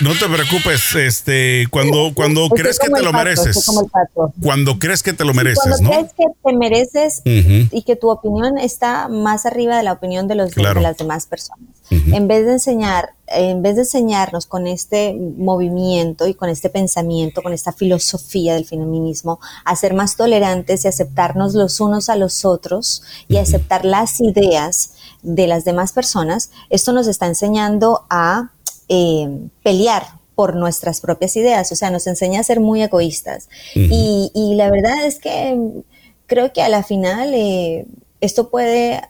no 0.00 0.12
te 0.14 0.26
preocupes, 0.26 0.94
este, 0.94 1.66
cuando, 1.70 2.12
cuando 2.14 2.48
crees 2.48 2.78
que 2.78 2.88
te 2.88 3.02
lo 3.02 3.12
mereces. 3.12 3.66
Cuando 4.42 4.78
crees 4.78 5.02
que 5.02 5.12
te 5.12 5.24
lo 5.24 5.34
mereces, 5.34 5.78
cuando 5.78 5.90
crees 5.90 6.12
que 6.16 6.24
te 6.44 6.56
mereces 6.56 7.22
y 7.24 7.82
que 7.82 7.96
tu 7.96 8.10
opinión 8.10 8.58
está 8.58 9.08
más 9.08 9.46
arriba 9.46 9.76
de 9.76 9.82
la 9.82 9.92
opinión 9.92 10.28
de, 10.28 10.34
los, 10.34 10.54
de 10.54 10.62
las 10.62 10.96
demás 10.96 11.26
personas. 11.26 11.68
En 11.90 12.28
vez 12.28 12.46
de 12.46 12.52
enseñar 12.52 13.14
en 13.30 13.62
vez 13.62 13.76
de 13.76 13.82
enseñarnos 13.82 14.46
con 14.46 14.66
este 14.66 15.14
movimiento 15.14 16.26
y 16.26 16.34
con 16.34 16.48
este 16.48 16.68
pensamiento, 16.68 17.42
con 17.42 17.52
esta 17.52 17.72
filosofía 17.72 18.54
del 18.54 18.66
feminismo, 18.66 19.40
a 19.64 19.76
ser 19.76 19.94
más 19.94 20.16
tolerantes 20.16 20.84
y 20.84 20.88
aceptarnos 20.88 21.54
los 21.54 21.80
unos 21.80 22.08
a 22.08 22.16
los 22.16 22.44
otros 22.44 23.02
y 23.28 23.36
aceptar 23.36 23.84
las 23.84 24.20
ideas 24.20 24.94
de 25.22 25.46
las 25.46 25.64
demás 25.64 25.92
personas, 25.92 26.50
esto 26.70 26.92
nos 26.92 27.06
está 27.06 27.26
enseñando 27.26 28.04
a 28.10 28.50
eh, 28.88 29.28
pelear 29.62 30.20
por 30.34 30.56
nuestras 30.56 31.00
propias 31.00 31.36
ideas, 31.36 31.70
o 31.70 31.76
sea, 31.76 31.90
nos 31.90 32.06
enseña 32.06 32.40
a 32.40 32.44
ser 32.44 32.60
muy 32.60 32.82
egoístas. 32.82 33.48
y, 33.74 34.54
la 34.56 34.70
verdad 34.70 35.04
es 35.04 35.18
que 35.18 35.84
creo 36.26 36.52
que 36.52 36.62
a 36.62 36.68
la 36.68 36.82
final 36.82 37.34
eh, 37.34 37.86
esto 38.20 38.50
puede 38.50 39.02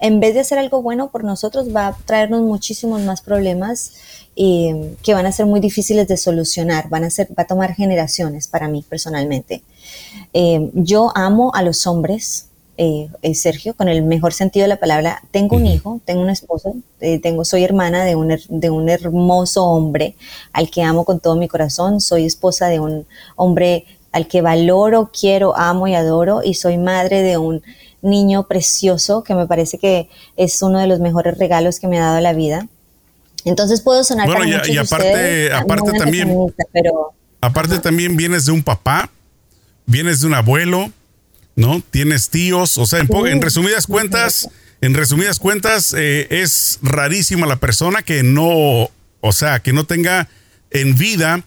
en 0.00 0.20
vez 0.20 0.34
de 0.34 0.40
hacer 0.40 0.58
algo 0.58 0.82
bueno 0.82 1.10
por 1.10 1.24
nosotros, 1.24 1.74
va 1.74 1.88
a 1.88 1.96
traernos 2.04 2.42
muchísimos 2.42 3.00
más 3.02 3.22
problemas 3.22 3.92
eh, 4.36 4.96
que 5.02 5.14
van 5.14 5.24
a 5.24 5.32
ser 5.32 5.46
muy 5.46 5.60
difíciles 5.60 6.06
de 6.08 6.16
solucionar, 6.16 6.88
van 6.90 7.04
a 7.04 7.10
ser, 7.10 7.28
va 7.30 7.44
a 7.44 7.46
tomar 7.46 7.74
generaciones 7.74 8.48
para 8.48 8.68
mí 8.68 8.84
personalmente. 8.86 9.62
Eh, 10.34 10.70
yo 10.74 11.10
amo 11.14 11.52
a 11.54 11.62
los 11.62 11.86
hombres, 11.86 12.48
eh, 12.76 13.08
Sergio, 13.32 13.74
con 13.74 13.88
el 13.88 14.02
mejor 14.02 14.34
sentido 14.34 14.64
de 14.64 14.68
la 14.68 14.78
palabra. 14.78 15.22
Tengo 15.30 15.56
un 15.56 15.66
hijo, 15.66 16.00
tengo 16.04 16.20
un 16.20 16.28
esposo, 16.28 16.74
tengo, 17.22 17.46
soy 17.46 17.64
hermana 17.64 18.04
de 18.04 18.16
un, 18.16 18.36
de 18.50 18.70
un 18.70 18.90
hermoso 18.90 19.64
hombre 19.64 20.16
al 20.52 20.70
que 20.70 20.82
amo 20.82 21.06
con 21.06 21.20
todo 21.20 21.36
mi 21.36 21.48
corazón, 21.48 22.02
soy 22.02 22.26
esposa 22.26 22.68
de 22.68 22.80
un 22.80 23.06
hombre 23.36 23.86
al 24.12 24.28
que 24.28 24.42
valoro, 24.42 25.10
quiero, 25.18 25.56
amo 25.56 25.88
y 25.88 25.94
adoro, 25.94 26.42
y 26.42 26.54
soy 26.54 26.76
madre 26.78 27.22
de 27.22 27.38
un 27.38 27.62
niño 28.02 28.46
precioso 28.46 29.24
que 29.24 29.34
me 29.34 29.46
parece 29.46 29.78
que 29.78 30.08
es 30.36 30.62
uno 30.62 30.78
de 30.78 30.86
los 30.86 31.00
mejores 31.00 31.38
regalos 31.38 31.80
que 31.80 31.88
me 31.88 31.98
ha 31.98 32.04
dado 32.04 32.20
la 32.20 32.32
vida. 32.32 32.66
Entonces 33.44 33.80
puedo 33.80 34.02
sonar 34.02 34.26
bueno, 34.26 34.44
y, 34.44 34.72
y, 34.72 34.76
aparte, 34.76 35.52
aparte 35.52 35.92
también, 35.92 36.36
pero, 36.72 37.12
aparte 37.40 37.78
también 37.78 38.16
vienes 38.16 38.46
de 38.46 38.52
un 38.52 38.62
papá, 38.62 39.10
vienes 39.86 40.20
de 40.20 40.26
un 40.26 40.34
abuelo, 40.34 40.90
¿no? 41.54 41.82
Tienes 41.90 42.28
tíos, 42.28 42.76
o 42.76 42.86
sea, 42.86 43.00
en, 43.00 43.40
resumidas 43.40 43.86
cuentas, 43.86 44.48
en 44.80 44.94
resumidas 44.94 45.38
cuentas, 45.38 45.94
eh, 45.96 46.26
es 46.30 46.78
rarísima 46.82 47.46
la 47.46 47.56
persona 47.56 48.02
que 48.02 48.22
no, 48.22 48.90
o 49.20 49.32
sea, 49.32 49.60
que 49.60 49.72
no 49.72 49.84
tenga 49.84 50.28
en 50.70 50.96
vida 50.96 51.44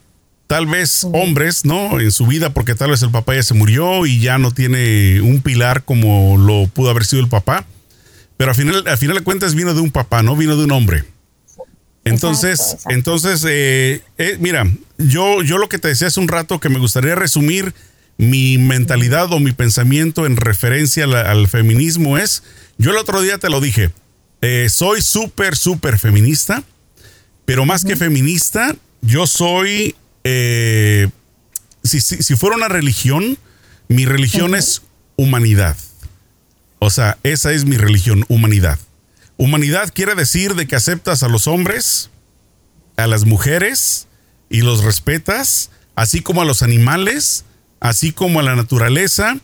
tal 0.49 0.65
vez 0.65 1.05
hombres, 1.13 1.63
¿no? 1.63 1.99
En 1.99 2.09
su 2.09 2.25
vida, 2.25 2.49
porque 2.49 2.73
tal 2.73 2.89
vez 2.89 3.03
el 3.03 3.11
papá 3.11 3.35
ya 3.35 3.43
se 3.43 3.53
murió 3.53 4.07
y 4.07 4.19
ya 4.19 4.39
no 4.39 4.49
tiene 4.49 5.21
un 5.21 5.43
pilar 5.43 5.83
como 5.83 6.37
lo 6.37 6.65
pudo 6.65 6.89
haber 6.89 7.05
sido 7.05 7.21
el 7.21 7.29
papá. 7.29 7.67
Pero 8.35 8.49
al 8.49 8.57
final, 8.57 8.83
al 8.87 8.97
final 8.97 9.17
de 9.17 9.23
cuentas 9.23 9.53
vino 9.53 9.75
de 9.75 9.81
un 9.81 9.91
papá, 9.91 10.23
¿no? 10.23 10.35
Vino 10.35 10.57
de 10.57 10.63
un 10.63 10.71
hombre. 10.71 11.03
Entonces, 12.03 12.77
entonces, 12.89 13.45
eh, 13.47 14.01
eh, 14.17 14.37
mira, 14.39 14.65
yo, 14.97 15.43
yo 15.43 15.59
lo 15.59 15.69
que 15.69 15.77
te 15.77 15.89
decía 15.89 16.07
hace 16.07 16.19
un 16.19 16.27
rato 16.27 16.59
que 16.59 16.69
me 16.69 16.79
gustaría 16.79 17.13
resumir 17.13 17.75
mi 18.17 18.57
mentalidad 18.57 19.31
o 19.31 19.39
mi 19.39 19.51
pensamiento 19.51 20.25
en 20.25 20.35
referencia 20.35 21.03
al, 21.03 21.47
feminismo 21.47 22.17
es, 22.17 22.41
yo 22.79 22.89
el 22.89 22.97
otro 22.97 23.21
día 23.21 23.37
te 23.37 23.51
lo 23.51 23.61
dije, 23.61 23.91
eh, 24.41 24.67
soy 24.69 25.03
súper, 25.03 25.55
súper 25.55 25.99
feminista, 25.99 26.63
pero 27.45 27.67
más 27.67 27.85
que 27.85 27.95
feminista, 27.95 28.75
yo 29.03 29.27
soy 29.27 29.95
eh, 30.23 31.09
si, 31.83 32.01
si, 32.01 32.35
fuera 32.35 32.55
una 32.55 32.67
religión, 32.67 33.37
mi 33.87 34.05
religión 34.05 34.55
es 34.55 34.81
humanidad. 35.15 35.75
O 36.79 36.89
sea, 36.89 37.17
esa 37.23 37.51
es 37.51 37.65
mi 37.65 37.77
religión, 37.77 38.25
humanidad. 38.29 38.79
Humanidad 39.37 39.91
quiere 39.93 40.15
decir 40.15 40.55
de 40.55 40.67
que 40.67 40.75
aceptas 40.75 41.23
a 41.23 41.29
los 41.29 41.47
hombres, 41.47 42.09
a 42.97 43.07
las 43.07 43.25
mujeres 43.25 44.07
y 44.49 44.61
los 44.61 44.83
respetas, 44.83 45.71
así 45.95 46.21
como 46.21 46.41
a 46.41 46.45
los 46.45 46.63
animales, 46.63 47.45
así 47.79 48.11
como 48.11 48.39
a 48.39 48.43
la 48.43 48.55
naturaleza, 48.55 49.37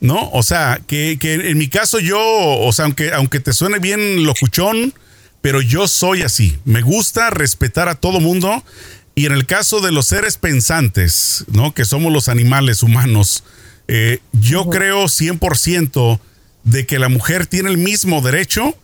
¿no? 0.00 0.30
O 0.32 0.42
sea, 0.42 0.80
que, 0.86 1.18
que 1.20 1.34
en 1.34 1.58
mi 1.58 1.68
caso 1.68 1.98
yo, 1.98 2.18
o 2.20 2.72
sea, 2.72 2.86
aunque, 2.86 3.12
aunque 3.12 3.40
te 3.40 3.52
suene 3.52 3.78
bien 3.78 4.24
locuchón, 4.24 4.94
pero 5.42 5.60
yo 5.60 5.88
soy 5.88 6.22
así. 6.22 6.58
Me 6.64 6.82
gusta 6.82 7.30
respetar 7.30 7.88
a 7.88 7.94
todo 7.94 8.20
mundo 8.20 8.62
y 9.20 9.26
en 9.26 9.32
el 9.32 9.44
caso 9.44 9.80
de 9.80 9.92
los 9.92 10.06
seres 10.06 10.38
pensantes, 10.38 11.44
¿no? 11.52 11.74
Que 11.74 11.84
somos 11.84 12.10
los 12.10 12.30
animales 12.30 12.82
humanos, 12.82 13.44
eh, 13.86 14.20
yo 14.32 14.70
creo 14.70 15.04
100% 15.08 16.18
de 16.64 16.86
que 16.86 16.98
la 16.98 17.10
mujer 17.10 17.46
tiene 17.46 17.68
el 17.68 17.76
mismo 17.76 18.22
derecho 18.22 18.74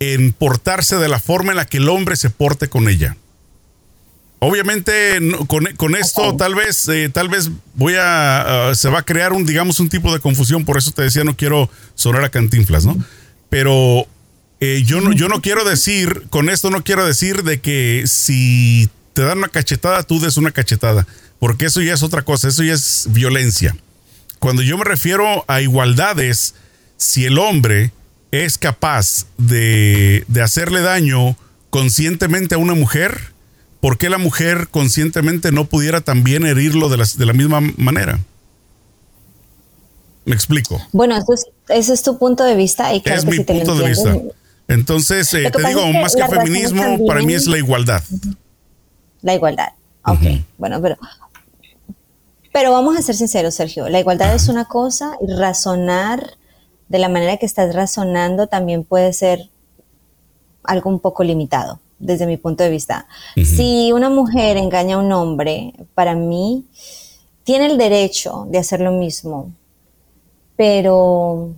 en 0.00 0.32
portarse 0.32 0.96
de 0.96 1.08
la 1.08 1.20
forma 1.20 1.50
en 1.50 1.56
la 1.56 1.66
que 1.66 1.76
el 1.76 1.90
hombre 1.90 2.16
se 2.16 2.30
porte 2.30 2.68
con 2.68 2.88
ella. 2.88 3.18
Obviamente 4.38 5.18
con, 5.76 5.96
esto 5.96 6.34
tal 6.36 6.54
vez 6.54 6.88
eh, 6.88 7.10
tal 7.12 7.28
vez 7.28 7.50
voy 7.74 7.96
a 8.00 8.72
se 8.74 8.88
va 8.88 9.00
a 9.00 9.04
crear 9.04 9.34
un 9.34 9.44
digamos 9.44 9.80
un 9.80 9.90
tipo 9.90 10.14
de 10.14 10.20
confusión 10.20 10.64
por 10.64 10.78
eso 10.78 10.92
te 10.92 11.02
decía 11.02 11.24
no 11.24 11.36
quiero 11.36 11.68
sonar 11.96 12.24
a 12.24 12.30
cantinflas 12.30 12.86
no 12.86 12.96
pero 13.50 14.06
eh, 14.60 14.84
yo 14.86 15.00
no 15.00 15.12
yo 15.12 15.28
no 15.28 15.42
quiero 15.42 15.64
decir 15.64 16.28
con 16.30 16.48
esto 16.48 16.70
no 16.70 16.84
quiero 16.84 17.04
decir 17.04 17.42
de 17.42 17.60
que 17.60 18.04
si 18.06 18.88
te 19.18 19.24
dan 19.24 19.38
una 19.38 19.48
cachetada, 19.48 20.04
tú 20.04 20.20
des 20.20 20.36
una 20.36 20.52
cachetada, 20.52 21.04
porque 21.40 21.66
eso 21.66 21.82
ya 21.82 21.92
es 21.92 22.04
otra 22.04 22.22
cosa, 22.22 22.46
eso 22.46 22.62
ya 22.62 22.72
es 22.72 23.08
violencia. 23.10 23.76
Cuando 24.38 24.62
yo 24.62 24.78
me 24.78 24.84
refiero 24.84 25.44
a 25.48 25.60
igualdades, 25.60 26.54
si 26.96 27.24
el 27.24 27.40
hombre 27.40 27.90
es 28.30 28.58
capaz 28.58 29.26
de, 29.36 30.24
hacerle 30.40 30.82
daño 30.82 31.36
conscientemente 31.70 32.54
a 32.54 32.58
una 32.58 32.74
mujer, 32.74 33.32
¿por 33.80 33.98
qué 33.98 34.08
la 34.08 34.18
mujer 34.18 34.68
conscientemente 34.70 35.50
no 35.50 35.64
pudiera 35.64 36.00
también 36.00 36.46
herirlo 36.46 36.88
de 36.88 36.98
la, 36.98 37.06
de 37.12 37.26
la 37.26 37.32
misma 37.32 37.60
manera? 37.76 38.20
Me 40.26 40.36
explico. 40.36 40.80
Bueno, 40.92 41.18
ese 41.68 41.92
es 41.92 42.02
tu 42.04 42.20
punto 42.20 42.44
de 42.44 42.54
vista 42.54 42.94
y 42.94 43.02
es 43.04 43.24
mi 43.24 43.40
punto 43.40 43.74
de 43.74 43.88
vista. 43.88 44.16
Entonces, 44.68 45.34
eh, 45.34 45.50
te 45.50 45.66
digo, 45.66 45.92
más 45.94 46.14
que 46.14 46.24
feminismo, 46.24 47.04
para 47.04 47.20
mí 47.22 47.34
es 47.34 47.48
la 47.48 47.58
igualdad 47.58 48.04
la 49.22 49.34
igualdad. 49.34 49.72
Ok, 50.04 50.42
bueno, 50.56 50.80
pero, 50.80 50.96
pero 52.52 52.72
vamos 52.72 52.96
a 52.96 53.02
ser 53.02 53.14
sinceros, 53.14 53.54
Sergio. 53.54 53.88
La 53.88 54.00
igualdad 54.00 54.34
es 54.34 54.48
una 54.48 54.64
cosa 54.64 55.16
y 55.20 55.32
razonar 55.32 56.36
de 56.88 56.98
la 56.98 57.08
manera 57.08 57.36
que 57.36 57.46
estás 57.46 57.74
razonando 57.74 58.46
también 58.46 58.84
puede 58.84 59.12
ser 59.12 59.50
algo 60.64 60.90
un 60.90 61.00
poco 61.00 61.24
limitado 61.24 61.80
desde 61.98 62.26
mi 62.26 62.36
punto 62.36 62.62
de 62.62 62.70
vista. 62.70 63.06
Si 63.34 63.92
una 63.92 64.08
mujer 64.08 64.56
engaña 64.56 64.96
a 64.96 64.98
un 64.98 65.12
hombre, 65.12 65.74
para 65.94 66.14
mí 66.14 66.64
tiene 67.44 67.66
el 67.66 67.78
derecho 67.78 68.46
de 68.50 68.58
hacer 68.58 68.80
lo 68.80 68.92
mismo, 68.92 69.52
pero... 70.56 71.54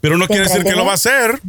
Pero 0.00 0.16
no 0.16 0.26
quiere 0.26 0.44
decir 0.44 0.62
que 0.62 0.76
lo 0.76 0.84
va 0.84 0.92
a 0.92 0.94
hacer, 0.94 1.40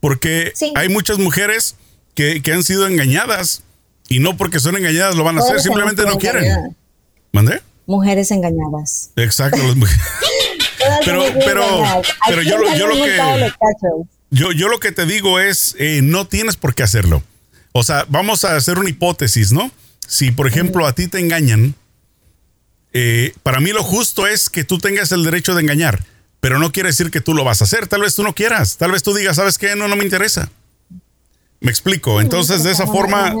porque 0.00 0.52
hay 0.74 0.88
muchas 0.88 1.18
mujeres 1.18 1.76
que, 2.14 2.42
han 2.52 2.62
sido 2.62 2.86
engañadas 2.86 3.62
y 4.08 4.20
no 4.20 4.36
porque 4.36 4.60
son 4.60 4.76
engañadas 4.76 5.14
lo 5.14 5.24
van 5.24 5.38
a 5.38 5.40
hacer, 5.40 5.60
simplemente 5.60 6.02
no 6.02 6.18
quieren. 6.18 6.76
¿Mandé? 7.32 7.60
Mujeres 7.86 8.30
engañadas. 8.30 9.10
Exacto, 9.16 9.58
las 9.62 9.76
mujeres. 9.76 10.02
pero, 11.04 11.22
pero, 11.44 11.84
pero 12.28 12.42
yo, 12.42 12.58
yo, 12.76 12.86
lo 12.86 12.94
que 12.94 13.52
yo, 14.30 14.52
yo 14.52 14.68
lo 14.68 14.80
que 14.80 14.92
te 14.92 15.06
digo 15.06 15.38
es, 15.40 15.76
eh, 15.78 16.00
no 16.02 16.26
tienes 16.26 16.56
por 16.56 16.74
qué 16.74 16.82
hacerlo. 16.82 17.22
O 17.72 17.82
sea, 17.82 18.06
vamos 18.08 18.44
a 18.44 18.56
hacer 18.56 18.78
una 18.78 18.88
hipótesis, 18.88 19.52
¿no? 19.52 19.70
Si, 20.06 20.30
por 20.30 20.46
ejemplo, 20.46 20.86
a 20.86 20.94
ti 20.94 21.08
te 21.08 21.18
engañan, 21.18 21.74
eh, 22.92 23.34
para 23.42 23.60
mí 23.60 23.72
lo 23.72 23.82
justo 23.82 24.26
es 24.26 24.48
que 24.48 24.64
tú 24.64 24.78
tengas 24.78 25.12
el 25.12 25.24
derecho 25.24 25.54
de 25.54 25.62
engañar, 25.62 26.04
pero 26.40 26.58
no 26.58 26.72
quiere 26.72 26.88
decir 26.88 27.10
que 27.10 27.20
tú 27.20 27.34
lo 27.34 27.44
vas 27.44 27.60
a 27.60 27.64
hacer. 27.64 27.86
Tal 27.86 28.00
vez 28.00 28.14
tú 28.14 28.22
no 28.22 28.34
quieras, 28.34 28.78
tal 28.78 28.92
vez 28.92 29.02
tú 29.02 29.12
digas, 29.14 29.36
¿sabes 29.36 29.58
qué? 29.58 29.76
No, 29.76 29.88
no 29.88 29.96
me 29.96 30.04
interesa. 30.04 30.50
Me 31.66 31.72
explico. 31.72 32.20
Entonces, 32.20 32.62
de 32.62 32.70
esa 32.70 32.86
forma... 32.86 33.34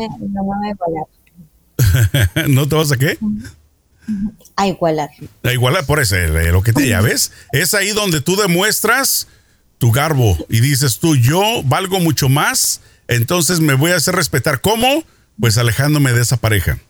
¿No 2.48 2.66
te 2.66 2.74
vas 2.74 2.90
a 2.90 2.96
qué? 2.96 3.16
A 4.56 4.66
igualar. 4.66 5.10
A 5.44 5.52
igualar, 5.52 5.86
por 5.86 6.00
eso, 6.00 6.16
eh, 6.16 6.50
lo 6.50 6.60
que 6.60 6.72
te 6.72 6.88
ya 6.88 7.00
ves. 7.00 7.30
Es 7.52 7.72
ahí 7.72 7.92
donde 7.92 8.20
tú 8.20 8.34
demuestras 8.34 9.28
tu 9.78 9.92
garbo 9.92 10.36
y 10.48 10.58
dices 10.58 10.98
tú, 10.98 11.14
yo 11.14 11.62
valgo 11.66 12.00
mucho 12.00 12.28
más, 12.28 12.80
entonces 13.06 13.60
me 13.60 13.74
voy 13.74 13.92
a 13.92 13.96
hacer 13.96 14.16
respetar. 14.16 14.60
¿Cómo? 14.60 15.04
Pues 15.38 15.56
alejándome 15.56 16.12
de 16.12 16.22
esa 16.22 16.36
pareja. 16.36 16.80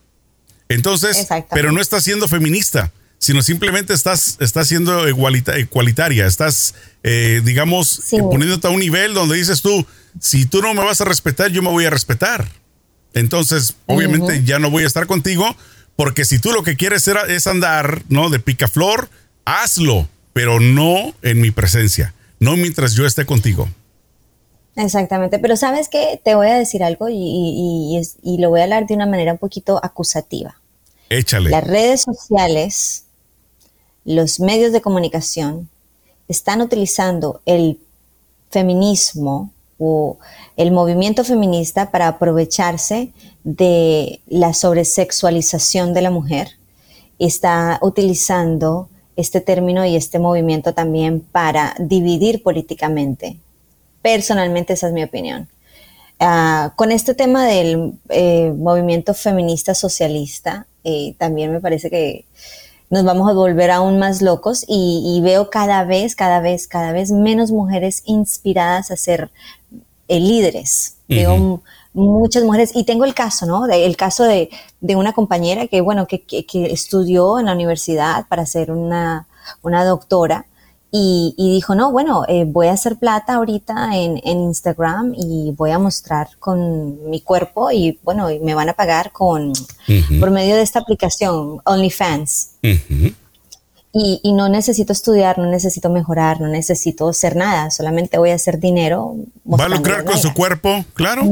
Entonces, 0.71 1.29
pero 1.51 1.71
no 1.71 1.83
estás 1.83 2.03
siendo 2.03 2.29
feminista, 2.29 2.93
sino 3.19 3.43
simplemente 3.43 3.95
estás, 3.95 4.37
estás 4.41 4.69
siendo 4.69 5.09
igualitaria, 5.09 6.27
estás, 6.27 6.75
eh, 7.03 7.41
digamos, 7.45 8.03
poniéndote 8.11 8.67
a 8.67 8.71
un 8.71 8.81
nivel 8.81 9.15
donde 9.15 9.37
dices 9.37 9.63
tú, 9.63 9.87
si 10.21 10.47
tú 10.47 10.63
no 10.63 10.75
me 10.75 10.85
vas 10.85 11.01
a 11.01 11.05
respetar, 11.05 11.51
yo 11.51 11.63
me 11.63 11.71
voy 11.71 11.87
a 11.87 11.91
respetar. 11.91 12.49
Entonces, 13.15 13.75
obviamente 13.87 14.45
ya 14.45 14.59
no 14.59 14.71
voy 14.71 14.85
a 14.85 14.87
estar 14.87 15.07
contigo, 15.07 15.57
porque 15.97 16.25
si 16.25 16.39
tú 16.39 16.53
lo 16.53 16.63
que 16.63 16.77
quieres 16.77 17.09
es 17.09 17.47
andar, 17.47 18.03
¿no? 18.09 18.29
De 18.29 18.39
picaflor, 18.39 19.09
hazlo, 19.45 20.09
pero 20.33 20.61
no 20.61 21.15
en 21.23 21.41
mi 21.41 21.51
presencia 21.51 22.13
no 22.39 22.57
mientras 22.57 22.95
yo 22.95 23.07
esté 23.07 23.27
contigo. 23.27 23.69
Exactamente, 24.77 25.39
pero 25.39 25.57
sabes 25.57 25.89
que 25.89 26.21
te 26.23 26.35
voy 26.35 26.49
a 26.49 26.59
decir 26.59 26.85
algo 26.85 27.09
y, 27.11 27.99
lo 28.39 28.51
voy 28.51 28.61
a 28.61 28.65
hablar 28.65 28.87
de 28.87 28.95
una 28.95 29.07
manera 29.07 29.33
un 29.33 29.39
poquito 29.39 29.81
acusativa. 29.83 30.61
Échale. 31.09 31.51
Las 31.51 31.65
redes 31.65 32.03
sociales, 32.03 33.05
los 34.07 34.39
medios 34.39 34.73
de 34.73 34.81
comunicación 34.81 35.69
están 36.29 36.63
utilizando 36.63 37.41
el 37.45 37.79
feminismo 38.51 39.51
o 39.79 40.19
el 40.57 40.71
movimiento 40.71 41.25
feminista 41.25 41.91
para 41.91 42.09
aprovecharse 42.09 43.13
de 43.43 44.21
la 44.29 44.55
sobresexualización 44.55 45.93
de 45.93 46.03
la 46.03 46.11
mujer. 46.11 46.53
Está 47.19 47.79
utilizando 47.83 48.89
este 49.17 49.41
término 49.41 49.85
y 49.85 49.97
este 49.97 50.19
movimiento 50.21 50.73
también 50.73 51.21
para 51.21 51.75
dividir 51.79 52.43
políticamente. 52.43 53.39
Personalmente 54.03 54.75
esa 54.75 54.87
es 54.87 54.93
mi 54.93 55.03
opinión. 55.03 55.49
Ah, 56.21 56.73
con 56.77 56.93
este 56.93 57.15
tema 57.15 57.45
del 57.47 57.95
eh, 58.09 58.53
movimiento 58.57 59.15
feminista 59.15 59.75
socialista, 59.75 60.67
eh, 60.85 61.15
también 61.19 61.51
me 61.51 61.61
parece 61.61 61.91
que 61.91 62.25
nos 62.89 63.05
vamos 63.05 63.29
a 63.29 63.35
volver 63.35 63.71
aún 63.71 63.99
más 63.99 64.23
locos 64.23 64.65
y, 64.69 65.21
veo 65.23 65.51
cada 65.51 65.85
vez, 65.85 66.15
cada 66.15 66.41
vez, 66.41 66.69
cada 66.69 66.93
vez 66.93 67.11
menos 67.11 67.51
mujeres 67.51 68.03
inspiradas 68.07 68.91
a 68.91 68.97
ser 68.97 69.31
eh, 70.09 70.21
líderes. 70.21 70.97
Veo 71.09 71.63
muchas 71.93 72.45
mujeres, 72.45 72.73
y 72.75 72.85
tengo 72.85 73.05
el 73.05 73.15
caso, 73.15 73.47
¿no? 73.47 73.67
el 73.67 73.97
caso 73.97 74.25
de, 74.25 74.51
una 74.81 75.13
compañera 75.13 75.67
que, 75.67 75.81
bueno, 75.81 76.07
que, 76.07 76.25
estudió 76.71 77.39
en 77.39 77.47
la 77.47 77.53
universidad 77.53 78.27
para 78.29 78.45
ser 78.47 78.71
una, 78.71 79.27
doctora 79.63 80.47
y, 80.91 81.35
dijo, 81.37 81.75
no, 81.75 81.93
bueno, 81.93 82.25
eh, 82.27 82.45
voy 82.47 82.69
a 82.69 82.73
hacer 82.73 82.97
plata 82.97 83.35
ahorita 83.35 83.91
en, 83.97 84.19
Instagram 84.25 85.15
y 85.15 85.53
voy 85.57 85.71
a 85.71 85.79
mostrar 85.79 86.29
con 86.39 87.11
mi 87.11 87.21
cuerpo 87.21 87.71
y, 87.71 87.99
bueno, 88.03 88.29
me 88.43 88.55
van 88.55 88.71
a 88.71 88.73
pagar 88.73 89.13
con, 89.13 89.53
por 90.21 90.31
medio 90.31 90.57
de 90.57 90.63
esta 90.63 90.79
aplicación, 90.79 91.61
OnlyFans 91.65 92.53
y, 93.99 94.33
no 94.33 94.51
necesito 94.51 94.93
estudiar, 94.93 95.39
no 95.39 95.47
necesito 95.47 95.89
mejorar, 95.89 96.41
no 96.41 96.49
necesito 96.49 97.09
hacer 97.09 97.35
nada, 97.35 97.71
solamente 97.71 98.19
voy 98.19 98.31
a 98.31 98.35
hacer 98.35 98.59
dinero. 98.59 99.17
Va 99.51 99.65
a 99.65 99.69
lucrar 99.69 100.05
con 100.05 100.19
su 100.19 100.35
cuerpo, 100.35 100.85
claro. 100.93 101.23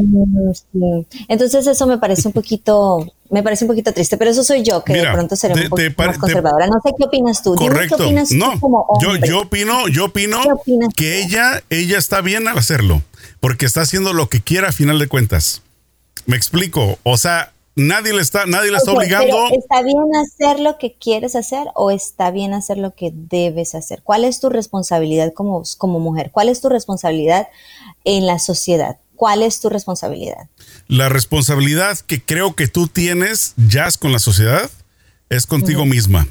Entonces 1.29 1.67
eso 1.67 1.87
me 1.87 1.99
parece 1.99 2.27
un 2.27 2.33
poquito, 2.33 3.07
me 3.35 3.43
parece 3.43 3.65
un 3.65 3.69
poquito 3.69 3.93
triste, 3.93 4.17
pero 4.17 4.31
eso 4.31 4.45
soy 4.45 4.63
yo, 4.63 4.85
que 4.85 4.93
de 4.93 5.13
pronto 5.13 5.35
seré 5.35 5.55
un 5.55 5.69
poquito 5.69 6.03
más 6.05 6.19
conservadora. 6.19 6.69
No 6.69 6.81
sé 6.85 6.93
qué 6.97 7.05
opinas 7.05 7.43
tú. 7.43 7.57
Correcto. 7.57 7.97
qué 7.97 8.03
opinas 8.05 8.31
no, 8.31 8.55
Yo, 9.03 9.17
yo 9.17 9.41
opino, 9.41 9.89
yo 9.89 10.05
opino 10.05 10.41
que 10.97 11.21
ella, 11.21 11.65
ella 11.69 11.99
está 11.99 12.21
bien 12.21 12.47
al 12.47 12.57
hacerlo, 12.57 13.03
porque 13.41 13.67
está 13.67 13.81
haciendo 13.81 14.13
lo 14.13 14.29
que 14.29 14.41
quiera 14.41 14.69
a 14.69 14.73
final 14.73 15.01
de 15.01 15.09
cuentas. 15.09 15.63
Me 16.27 16.37
explico. 16.37 16.99
O 17.03 17.17
sea, 17.19 17.51
Nadie 17.77 18.13
le 18.13 18.23
está, 18.23 18.47
nadie 18.47 18.71
le 18.71 18.77
está 18.77 18.93
obligando. 18.93 19.49
¿Está 19.51 19.83
bien 19.83 20.15
hacer 20.15 20.61
lo 20.61 20.79
que 20.79 20.95
quieres 20.95 21.35
hacer 21.35 21.67
o 21.75 21.91
está 21.91 22.31
bien 22.31 22.55
hacer 22.55 22.79
lo 22.79 22.95
que 22.95 23.11
debes 23.13 23.75
hacer? 23.75 24.01
¿Cuál 24.05 24.23
es 24.23 24.39
tu 24.39 24.49
responsabilidad 24.49 25.33
como, 25.33 25.65
como 25.77 25.99
mujer? 25.99 26.31
¿Cuál 26.31 26.49
es 26.49 26.61
tu 26.61 26.69
responsabilidad 26.69 27.49
en 28.05 28.29
la 28.29 28.39
sociedad? 28.39 28.99
¿Cuál 29.17 29.43
es 29.43 29.61
tu 29.61 29.69
responsabilidad? 29.69 30.49
La 30.89 31.09
responsabilidad 31.09 31.99
que 31.99 32.23
creo 32.23 32.55
que 32.55 32.69
tú 32.69 32.89
tienes, 32.89 33.55
ya 33.57 33.89
con 33.99 34.13
la 34.13 34.19
sociedad, 34.19 34.71
es 35.29 35.47
contigo 35.47 35.85
misma. 35.85 36.27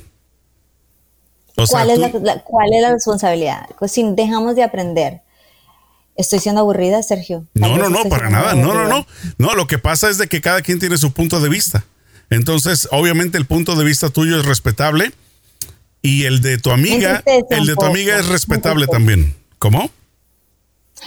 ¿Cuál, 1.70 1.92
es 1.92 2.00
la, 2.00 2.10
¿Cuál 2.44 2.74
es 2.74 2.82
la 2.82 2.92
responsabilidad? 2.92 3.70
Pues 3.78 3.92
si 3.92 4.04
dejamos 4.14 4.56
de 4.56 4.64
aprender, 4.64 5.22
Estoy 6.16 6.40
siendo 6.40 6.62
aburrida, 6.62 7.02
Sergio. 7.02 7.48
No, 7.56 7.76
no, 7.76 7.90
no, 7.90 8.04
para 8.04 8.30
nada. 8.30 8.54
No, 8.54 8.74
no, 8.74 8.88
no. 8.88 9.08
No, 9.40 9.56
lo 9.56 9.66
que 9.66 9.80
pasa 9.80 10.10
es 10.10 10.18
de 10.18 10.28
que 10.28 10.42
cada 10.42 10.62
quien 10.62 10.80
tiene 10.80 10.98
su 10.98 11.12
punto 11.12 11.40
de 11.40 11.50
vista. 11.50 11.86
Entonces, 12.30 12.88
obviamente 12.92 13.38
el 13.38 13.46
punto 13.46 13.76
de 13.76 13.84
vista 13.84 14.10
tuyo 14.10 14.40
es 14.40 14.46
respetable 14.46 15.12
y 16.02 16.26
el 16.26 16.42
de 16.42 16.58
tu 16.58 16.72
amiga, 16.72 17.24
el 17.50 17.66
de 17.66 17.76
tu 17.76 17.86
amiga 17.86 18.18
es 18.20 18.28
respetable 18.28 18.88
también. 18.88 19.36
¿Cómo? 19.58 19.90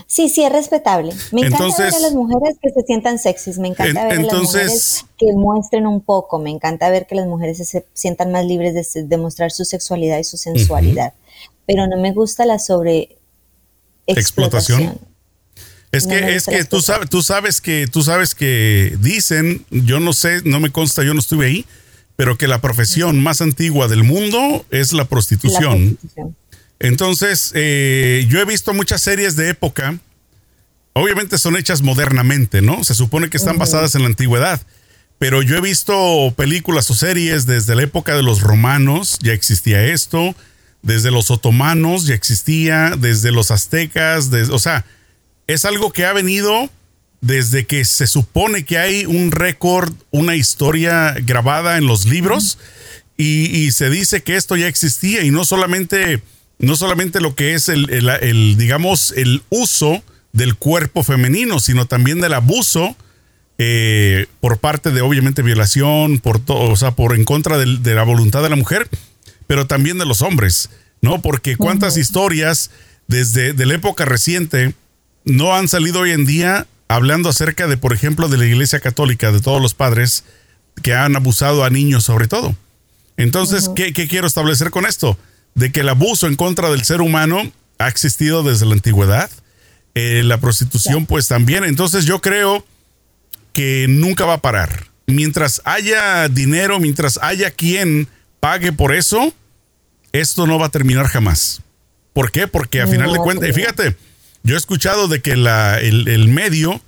Sí, 0.07 0.29
sí, 0.29 0.45
es 0.45 0.53
respetable. 0.53 1.13
Me 1.33 1.43
encanta 1.43 1.79
ver 1.79 1.95
a 1.95 1.99
las 1.99 2.13
mujeres 2.13 2.57
que 2.63 2.71
se 2.71 2.83
sientan 2.83 3.19
sexys, 3.19 3.59
me 3.59 3.69
encanta 3.69 4.05
ver 4.05 4.19
a 4.19 4.23
las 4.23 4.35
mujeres 4.35 5.05
que 5.19 5.33
muestren 5.35 5.87
un 5.87 6.01
poco, 6.01 6.39
me 6.39 6.51
encanta 6.51 6.91
ver 6.91 7.07
que 7.07 7.15
las 7.15 7.27
mujeres 7.27 7.59
se 7.59 7.87
sientan 7.95 8.33
más 8.33 8.45
libres 8.45 8.75
de, 8.75 9.03
demostrar 9.05 9.51
su 9.51 9.65
sexualidad 9.65 10.19
y 10.19 10.25
su 10.25 10.37
sensualidad, 10.37 11.15
pero 11.67 11.87
no 11.87 11.97
me 11.97 12.13
gusta 12.13 12.45
la 12.47 12.59
sobre 12.59 13.17
explotación. 14.07 14.99
Es 15.93 16.07
que, 16.07 16.35
es 16.35 16.45
que 16.45 16.65
tú 16.65 16.83
sabes, 16.83 17.09
tú 17.09 17.23
sabes 17.23 17.61
que, 17.61 17.87
tú 17.91 18.03
sabes 18.03 18.35
que 18.35 18.97
dicen, 19.01 19.65
yo 19.71 20.01
no 20.01 20.13
sé, 20.13 20.43
no 20.45 20.61
me 20.61 20.71
consta, 20.71 21.03
yo 21.03 21.15
no 21.15 21.21
estuve 21.21 21.47
ahí, 21.47 21.67
pero 22.17 22.37
que 22.37 22.49
la 22.49 22.61
profesión 22.61 23.23
más 23.23 23.41
antigua 23.41 23.89
del 23.89 24.05
mundo 24.05 24.65
es 24.71 24.93
la 24.93 25.05
prostitución. 25.05 25.99
Entonces, 26.79 27.53
eh, 27.55 28.27
yo 28.29 28.41
he 28.41 28.45
visto 28.45 28.75
muchas 28.75 29.03
series 29.03 29.37
de 29.37 29.49
época, 29.49 29.99
obviamente 30.93 31.39
son 31.39 31.57
hechas 31.57 31.83
modernamente, 31.83 32.63
¿no? 32.63 32.85
Se 32.85 32.95
supone 32.95 33.31
que 33.31 33.37
están 33.37 33.59
basadas 33.59 33.95
en 33.95 34.03
la 34.03 34.09
antigüedad, 34.09 34.61
pero 35.19 35.43
yo 35.43 35.57
he 35.57 35.61
visto 35.61 36.35
películas 36.37 36.91
o 36.91 36.95
series 36.95 37.47
desde 37.47 37.75
la 37.75 37.83
época 37.83 38.15
de 38.15 38.23
los 38.23 38.41
romanos, 38.43 39.19
ya 39.23 39.33
existía 39.33 39.87
esto, 39.87 40.35
desde 40.83 41.11
los 41.11 41.31
otomanos 41.31 42.07
ya 42.07 42.15
existía, 42.15 42.95
desde 42.97 43.33
los 43.33 43.51
aztecas, 43.51 44.31
o 44.51 44.59
sea, 44.59 44.85
es 45.47 45.65
algo 45.65 45.93
que 45.93 46.05
ha 46.05 46.13
venido 46.13 46.71
desde 47.21 47.67
que 47.67 47.85
se 47.85 48.07
supone 48.07 48.65
que 48.65 48.79
hay 48.79 49.07
un 49.07 49.33
récord, 49.33 49.93
una 50.11 50.37
historia 50.37 51.15
grabada 51.25 51.77
en 51.79 51.87
los 51.87 52.07
libros 52.07 52.59
y, 53.17 53.71
se 53.73 53.89
dice 53.89 54.23
que 54.23 54.37
esto 54.37 54.57
ya 54.57 54.69
existía 54.69 55.23
y 55.23 55.31
no 55.31 55.45
solamente, 55.45 56.23
no 56.59 56.77
solamente 56.77 57.21
lo 57.21 57.35
que 57.35 57.55
es 57.55 57.69
el, 57.69 58.57
digamos, 58.57 59.13
el 59.17 59.43
uso 59.51 60.03
del 60.33 60.57
cuerpo 60.57 61.03
femenino, 61.03 61.61
sino 61.61 61.87
también 61.87 62.21
del 62.21 62.35
abuso 62.35 62.97
eh, 63.59 64.27
por 64.41 64.59
parte 64.59 64.91
de 64.91 65.01
obviamente 65.01 65.43
violación, 65.43 66.19
por 66.19 66.39
todo, 66.39 66.71
o 66.71 66.77
sea, 66.77 66.91
por 66.93 67.15
en 67.15 67.25
contra 67.25 67.59
de 67.59 67.95
la 67.95 68.03
voluntad 68.03 68.43
de 68.43 68.51
la 68.51 68.57
mujer 68.57 68.89
pero 69.47 69.67
también 69.67 69.99
de 69.99 70.07
los 70.07 70.23
hombres, 70.23 70.71
¿no? 71.01 71.23
Porque 71.23 71.57
cuántas 71.57 71.97
historias 71.97 72.71
desde 73.07 73.53
de 73.53 73.67
la 73.67 73.75
época 73.75 74.05
reciente, 74.05 74.75
no 75.25 75.55
han 75.55 75.69
salido 75.69 76.01
hoy 76.01 76.11
en 76.11 76.27
día 76.27 76.67
hablando 76.89 77.29
acerca 77.29 77.67
de, 77.67 77.77
por 77.77 77.93
ejemplo, 77.93 78.29
de 78.29 78.39
la 78.39 78.47
Iglesia 78.47 78.81
Católica, 78.81 79.33
de 79.33 79.41
todos 79.41 79.63
los 79.63 79.75
padres 79.75 80.25
que 80.83 80.95
han 80.95 81.17
abusado 81.17 81.65
a 81.65 81.71
niños 81.71 82.05
sobre 82.05 82.29
todo. 82.29 82.55
Entonces, 83.17 83.71
¿qué, 83.75 83.93
quiero 83.93 84.27
establecer 84.27 84.71
con 84.71 84.87
esto? 84.87 85.19
De 85.57 85.73
que 85.73 85.81
el 85.81 85.89
abuso 85.89 86.29
en 86.29 86.37
contra 86.37 86.71
del 86.71 86.85
ser 86.85 87.01
humano 87.01 87.51
ha 87.79 87.89
existido 87.89 88.45
desde 88.45 88.67
la 88.67 88.75
antigüedad, 88.75 89.29
eh, 89.95 90.23
la 90.23 90.39
prostitución 90.39 91.07
pues 91.07 91.27
también. 91.27 91.65
Entonces 91.65 92.05
yo 92.05 92.21
creo 92.21 92.65
que 93.53 93.87
nunca 93.89 94.27
va 94.27 94.35
a 94.35 94.43
parar. 94.43 94.87
Mientras 95.07 95.63
haya 95.65 96.29
dinero, 96.29 96.79
mientras 96.79 97.19
haya 97.23 97.51
quien 97.51 98.07
pague 98.39 98.73
por 98.73 98.95
eso, 98.95 99.33
esto 100.13 100.47
no 100.47 100.59
va 100.59 100.67
a 100.67 100.71
terminar 100.71 101.07
jamás. 101.07 101.63
¿Por 102.13 102.33
qué? 102.33 102.47
Porque 102.47 102.81
a 102.81 102.87
final 102.87 103.13
de 103.13 103.19
cuentas, 103.19 103.55
fíjate, 103.55 103.97
yo 104.43 104.55
he 104.55 104.59
escuchado 104.59 105.09
de 105.09 105.21
que 105.21 105.33
el, 105.33 106.29
medio, 106.29 106.81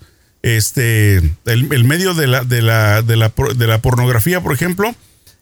este, 0.43 1.17
el, 1.45 1.85
medio 1.85 2.15
de 2.15 2.27
la, 2.27 2.45
de, 2.45 2.63
la, 2.63 3.03
de, 3.03 3.17
la, 3.17 3.33
de 3.55 3.67
la 3.67 3.83
pornografía, 3.83 4.41
por 4.41 4.53
ejemplo, 4.53 4.95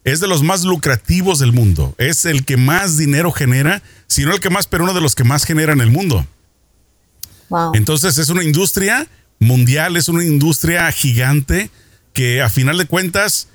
es 0.07 0.21
de 0.21 0.29
los 0.29 0.45
más 0.45 0.63
lucrativos 0.63 1.41
del 1.41 1.53
mundo. 1.53 1.93
Es 1.99 2.27
el 2.27 2.45
que 2.45 2.57
más 2.57 2.97
dinero 2.97 3.33
genera, 3.33 3.83
si 4.07 4.25
no 4.25 4.33
el 4.33 4.39
que 4.39 4.51
más, 4.51 4.69
pero 4.69 4.85
uno 4.85 4.95
de 4.95 5.01
los 5.01 5.17
que 5.17 5.25
más 5.25 5.45
genera 5.45 5.73
en 5.73 5.81
el 5.81 5.91
mundo. 5.91 6.25
Entonces 7.75 8.17
es 8.17 8.29
una 8.29 8.45
industria 8.45 9.09
mundial, 9.41 9.97
es 9.97 10.09
una 10.09 10.25
industria 10.25 10.91
gigante 10.93 11.71
que 12.13 12.41
a 12.41 12.49
final 12.49 12.79
de 12.79 12.87
cuentas 12.87 13.49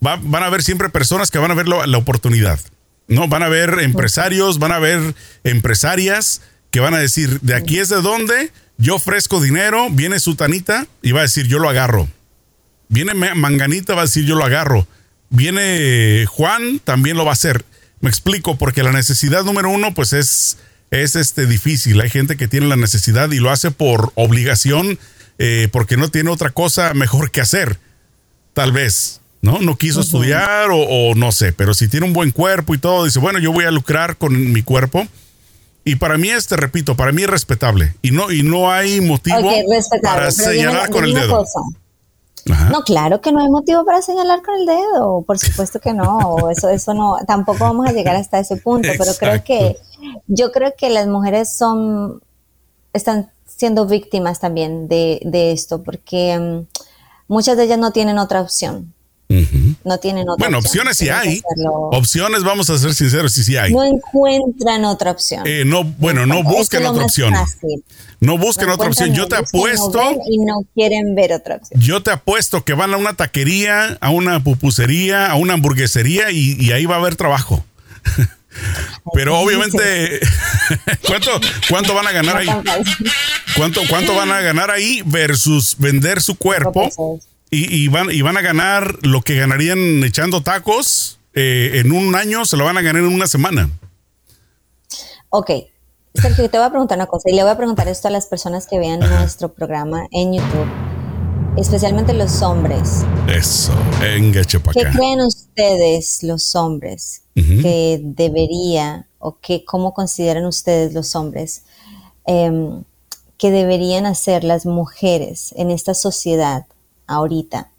van 0.00 0.42
a 0.42 0.46
haber 0.46 0.62
siempre 0.62 0.88
personas 0.88 1.30
que 1.30 1.38
van 1.38 1.50
a 1.50 1.54
ver 1.54 1.68
la 1.68 1.98
oportunidad. 1.98 2.58
No, 3.06 3.28
van 3.28 3.42
a 3.42 3.48
ver 3.48 3.78
empresarios, 3.80 4.58
van 4.58 4.72
a 4.72 4.78
ver 4.78 5.14
empresarias 5.44 6.40
que 6.70 6.80
van 6.80 6.94
a 6.94 6.98
decir, 6.98 7.40
de 7.42 7.54
aquí 7.54 7.78
es 7.78 7.90
de 7.90 8.00
donde 8.00 8.50
yo 8.78 8.94
ofrezco 8.94 9.38
dinero, 9.38 9.88
viene 9.90 10.18
Sutanita 10.18 10.86
y 11.02 11.12
va 11.12 11.20
a 11.20 11.24
decir, 11.24 11.46
yo 11.46 11.58
lo 11.58 11.68
agarro. 11.68 12.08
Viene 12.88 13.12
Manganita, 13.12 13.94
va 13.94 14.02
a 14.02 14.04
decir, 14.06 14.24
yo 14.24 14.34
lo 14.34 14.46
agarro. 14.46 14.86
Viene 15.32 16.26
Juan, 16.26 16.78
también 16.78 17.16
lo 17.16 17.24
va 17.24 17.30
a 17.30 17.32
hacer. 17.32 17.64
Me 18.00 18.10
explico, 18.10 18.58
porque 18.58 18.82
la 18.82 18.92
necesidad 18.92 19.44
número 19.44 19.70
uno, 19.70 19.94
pues 19.94 20.12
es, 20.12 20.58
es 20.90 21.16
este, 21.16 21.46
difícil. 21.46 22.00
Hay 22.00 22.10
gente 22.10 22.36
que 22.36 22.48
tiene 22.48 22.66
la 22.66 22.76
necesidad 22.76 23.30
y 23.32 23.38
lo 23.38 23.50
hace 23.50 23.70
por 23.70 24.12
obligación, 24.14 24.98
eh, 25.38 25.68
porque 25.72 25.96
no 25.96 26.10
tiene 26.10 26.30
otra 26.30 26.50
cosa 26.50 26.92
mejor 26.94 27.30
que 27.30 27.40
hacer. 27.40 27.78
Tal 28.52 28.72
vez. 28.72 29.22
¿no? 29.40 29.58
No 29.58 29.76
quiso 29.76 30.02
estudiar 30.02 30.68
o, 30.70 31.14
no 31.16 31.32
sé, 31.32 31.52
pero 31.52 31.74
si 31.74 31.88
tiene 31.88 32.06
un 32.06 32.12
buen 32.12 32.30
cuerpo 32.30 32.74
y 32.74 32.78
todo, 32.78 33.04
dice, 33.04 33.18
bueno, 33.18 33.40
yo 33.40 33.52
voy 33.52 33.64
a 33.64 33.72
lucrar 33.72 34.16
con 34.16 34.52
mi 34.52 34.62
cuerpo. 34.62 35.06
Y 35.84 35.96
para 35.96 36.16
mí, 36.16 36.30
este, 36.30 36.56
repito, 36.56 36.94
para 36.94 37.10
mí 37.10 37.22
es 37.22 37.28
respetable. 37.28 37.96
Y 38.02 38.12
no, 38.12 38.30
y 38.30 38.44
no 38.44 38.70
hay 38.70 39.00
motivo 39.00 39.52
para 40.02 40.30
señalar 40.30 40.90
con 40.90 41.04
el 41.04 41.14
dedo. 41.14 41.44
No, 42.44 42.82
claro 42.82 43.20
que 43.20 43.30
no 43.30 43.40
hay 43.40 43.48
motivo 43.48 43.84
para 43.84 44.02
señalar 44.02 44.42
con 44.42 44.54
el 44.56 44.66
dedo, 44.66 45.22
por 45.22 45.38
supuesto 45.38 45.78
que 45.80 45.92
no, 45.92 46.50
eso, 46.50 46.68
eso 46.68 46.92
no, 46.92 47.16
tampoco 47.26 47.60
vamos 47.60 47.88
a 47.88 47.92
llegar 47.92 48.16
hasta 48.16 48.40
ese 48.40 48.56
punto, 48.56 48.88
pero 48.98 49.12
creo 49.18 49.44
que, 49.44 49.78
yo 50.26 50.50
creo 50.50 50.74
que 50.76 50.90
las 50.90 51.06
mujeres 51.06 51.54
son, 51.54 52.20
están 52.92 53.30
siendo 53.46 53.86
víctimas 53.86 54.40
también 54.40 54.88
de, 54.88 55.20
de 55.24 55.52
esto, 55.52 55.82
porque 55.82 56.38
mm, 56.38 56.78
muchas 57.28 57.56
de 57.56 57.64
ellas 57.64 57.78
no 57.78 57.92
tienen 57.92 58.18
otra 58.18 58.40
opción. 58.40 58.92
No 59.84 59.98
tienen 59.98 60.28
otra 60.28 60.46
Bueno, 60.46 60.58
opciones 60.58 60.96
sí 60.96 61.08
hay. 61.08 61.42
Opciones, 61.92 62.44
vamos 62.44 62.70
a 62.70 62.78
ser 62.78 62.94
sinceros, 62.94 63.32
sí, 63.32 63.44
sí 63.44 63.56
hay. 63.56 63.72
No 63.72 63.84
encuentran 63.84 64.84
otra 64.84 65.10
opción. 65.10 65.42
Eh, 65.46 65.64
no, 65.64 65.84
bueno, 65.84 66.26
no 66.26 66.42
busquen 66.42 66.86
otra 66.86 67.04
opción. 67.04 67.34
No 68.20 68.38
busquen 68.38 68.70
otra 68.70 68.88
opción. 68.88 69.14
Yo 69.14 69.26
te 69.26 69.36
apuesto. 69.36 70.00
y 70.28 70.38
no 70.38 70.64
quieren 70.74 71.14
ver 71.14 71.32
otra 71.32 71.56
opción. 71.56 71.80
Yo 71.80 72.02
te 72.02 72.12
apuesto 72.12 72.64
que 72.64 72.74
van 72.74 72.94
a 72.94 72.96
una 72.96 73.14
taquería, 73.14 73.98
a 74.00 74.10
una 74.10 74.42
pupusería, 74.42 75.26
a 75.30 75.34
una 75.34 75.54
hamburguesería 75.54 76.30
y, 76.30 76.70
ahí 76.72 76.86
va 76.86 76.96
a 76.96 76.98
haber 76.98 77.16
trabajo. 77.16 77.64
Pero 79.14 79.38
obviamente, 79.38 80.20
¿cuánto, 81.06 81.30
¿cuánto 81.68 81.94
van 81.94 82.06
a 82.06 82.12
ganar 82.12 82.36
ahí? 82.36 82.48
¿Cuánto, 83.56 83.80
¿Cuánto 83.88 84.14
van 84.14 84.30
a 84.30 84.40
ganar 84.40 84.70
ahí 84.70 85.02
versus 85.06 85.74
vender 85.78 86.20
su 86.20 86.36
cuerpo? 86.36 87.18
Y, 87.54 87.88
van, 87.88 88.10
y 88.10 88.22
van 88.22 88.38
a 88.38 88.40
ganar 88.40 88.96
lo 89.02 89.20
que 89.20 89.36
ganarían 89.36 90.02
echando 90.04 90.42
tacos 90.42 91.18
eh, 91.34 91.72
en 91.74 91.92
un 91.92 92.14
año, 92.14 92.46
se 92.46 92.56
lo 92.56 92.64
van 92.64 92.78
a 92.78 92.80
ganar 92.82 93.02
en 93.02 93.12
una 93.12 93.26
semana. 93.26 93.68
Ok. 95.28 95.50
Sergio, 96.14 96.48
te 96.48 96.56
voy 96.56 96.66
a 96.66 96.70
preguntar 96.70 96.96
una 96.96 97.06
cosa 97.06 97.28
y 97.30 97.34
le 97.34 97.42
voy 97.42 97.52
a 97.52 97.56
preguntar 97.56 97.88
esto 97.88 98.08
a 98.08 98.10
las 98.10 98.26
personas 98.26 98.66
que 98.66 98.78
vean 98.78 99.00
nuestro 99.00 99.52
programa 99.52 100.06
en 100.12 100.32
YouTube, 100.32 100.66
especialmente 101.58 102.14
los 102.14 102.40
hombres. 102.40 103.04
Eso, 103.28 103.72
engache 104.02 104.58
para 104.58 104.72
¿Qué 104.72 104.90
creen 104.90 105.20
ustedes, 105.20 106.22
los 106.22 106.54
hombres, 106.54 107.22
que 107.34 108.00
debería 108.02 109.08
o 109.18 109.38
que 109.40 109.64
cómo 109.64 109.92
consideran 109.92 110.46
ustedes 110.46 110.94
los 110.94 111.14
hombres 111.16 111.64
em, 112.26 112.84
que 113.36 113.50
deberían 113.50 114.06
hacer 114.06 114.42
las 114.42 114.64
mujeres 114.64 115.54
en 115.56 115.70
esta 115.70 115.94
sociedad 115.94 116.66
ahorita 117.06 117.72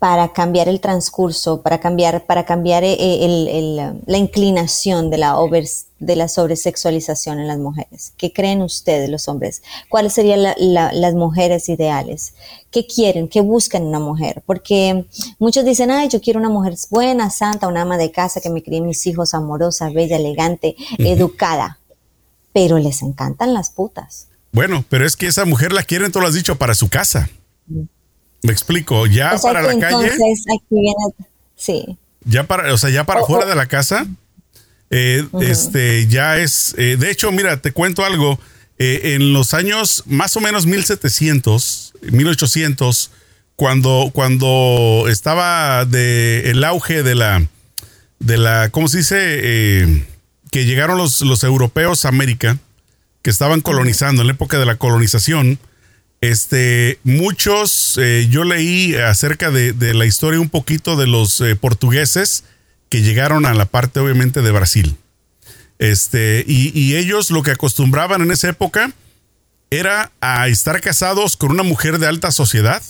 para 0.00 0.32
cambiar 0.32 0.66
el 0.66 0.80
transcurso, 0.80 1.60
para 1.60 1.78
cambiar, 1.78 2.24
para 2.24 2.46
cambiar 2.46 2.84
eh, 2.84 2.96
el, 2.98 4.00
la 4.06 4.16
inclinación 4.16 5.10
de 5.10 5.18
la, 5.18 5.36
over, 5.36 5.66
de 5.98 6.16
la 6.16 6.26
sobresexualización 6.26 7.38
en 7.38 7.46
las 7.46 7.58
mujeres. 7.58 8.14
¿Qué 8.16 8.32
creen 8.32 8.62
ustedes, 8.62 9.10
los 9.10 9.28
hombres? 9.28 9.62
¿Cuáles 9.90 10.14
serían 10.14 10.42
las 10.42 11.14
mujeres 11.14 11.68
ideales? 11.68 12.32
¿Qué 12.70 12.86
quieren? 12.86 13.28
¿Qué 13.28 13.42
buscan 13.42 13.82
una 13.82 13.98
mujer? 13.98 14.42
Porque 14.46 15.04
muchos 15.38 15.66
dicen, 15.66 15.90
ay, 15.90 16.08
yo 16.08 16.22
quiero 16.22 16.40
una 16.40 16.48
mujer 16.48 16.76
buena, 16.88 17.28
santa, 17.28 17.68
una 17.68 17.82
ama 17.82 17.98
de 17.98 18.10
casa 18.10 18.40
que 18.40 18.48
me 18.48 18.62
críe 18.62 18.80
mis 18.80 19.06
hijos, 19.06 19.34
amorosa, 19.34 19.90
bella, 19.90 20.16
elegante, 20.16 20.76
educada. 20.96 21.78
Pero 22.54 22.78
les 22.78 23.02
encantan 23.02 23.52
las 23.52 23.68
putas. 23.68 24.28
Bueno, 24.50 24.82
pero 24.88 25.06
es 25.06 25.14
que 25.14 25.26
esa 25.26 25.44
mujer 25.44 25.74
la 25.74 25.82
quieren, 25.82 26.10
tú 26.10 26.22
lo 26.22 26.26
has 26.26 26.34
dicho, 26.34 26.56
para 26.56 26.74
su 26.74 26.88
casa. 26.88 27.28
Me 28.42 28.52
explico, 28.52 29.06
ya 29.06 29.36
para 29.42 29.62
la 29.62 29.78
calle. 29.78 30.06
Aquí 30.06 30.64
viene, 30.70 30.94
sí. 31.56 31.98
Ya 32.24 32.44
para, 32.44 32.72
o 32.72 32.78
sea, 32.78 32.90
ya 32.90 33.04
para 33.04 33.22
fuera 33.24 33.46
de 33.46 33.54
la 33.54 33.66
casa, 33.66 34.06
eh, 34.90 35.26
este, 35.40 36.06
ya 36.08 36.38
es, 36.38 36.74
eh, 36.76 36.96
de 36.98 37.10
hecho, 37.10 37.30
mira, 37.32 37.60
te 37.60 37.72
cuento 37.72 38.04
algo. 38.04 38.38
Eh, 38.78 39.14
en 39.14 39.34
los 39.34 39.52
años 39.52 40.04
más 40.06 40.36
o 40.38 40.40
menos 40.40 40.64
1700, 40.64 41.92
1800, 42.12 43.10
cuando, 43.56 44.10
cuando 44.14 45.04
estaba 45.08 45.84
de, 45.84 46.50
el 46.50 46.64
auge 46.64 47.02
de 47.02 47.14
la, 47.14 47.46
de 48.20 48.38
la, 48.38 48.70
¿cómo 48.70 48.88
se 48.88 48.98
dice? 48.98 50.06
que 50.50 50.64
llegaron 50.64 50.98
los, 50.98 51.20
los 51.20 51.44
europeos 51.44 52.04
a 52.04 52.08
América, 52.08 52.58
que 53.22 53.30
estaban 53.30 53.60
colonizando, 53.60 54.22
en 54.22 54.28
la 54.28 54.32
época 54.32 54.58
de 54.58 54.66
la 54.66 54.76
colonización, 54.76 55.58
este, 56.20 56.98
muchos, 57.02 57.98
eh, 57.98 58.28
yo 58.30 58.44
leí 58.44 58.94
acerca 58.94 59.50
de, 59.50 59.94
la 59.94 60.04
historia 60.04 60.40
un 60.40 60.50
poquito 60.50 60.96
de 60.96 61.06
los 61.06 61.40
eh, 61.40 61.56
portugueses 61.56 62.44
que 62.90 63.02
llegaron 63.02 63.46
a 63.46 63.54
la 63.54 63.64
parte 63.64 64.00
obviamente 64.00 64.42
de 64.42 64.50
Brasil. 64.50 64.96
Este, 65.78 66.44
y, 66.46 66.96
ellos 66.96 67.30
lo 67.30 67.42
que 67.42 67.52
acostumbraban 67.52 68.20
en 68.20 68.30
esa 68.32 68.50
época 68.50 68.92
era 69.70 70.12
a 70.20 70.48
estar 70.48 70.80
casados 70.82 71.38
con 71.38 71.52
una 71.52 71.62
mujer 71.62 71.98
de 71.98 72.06
alta 72.06 72.30
sociedad. 72.32 72.82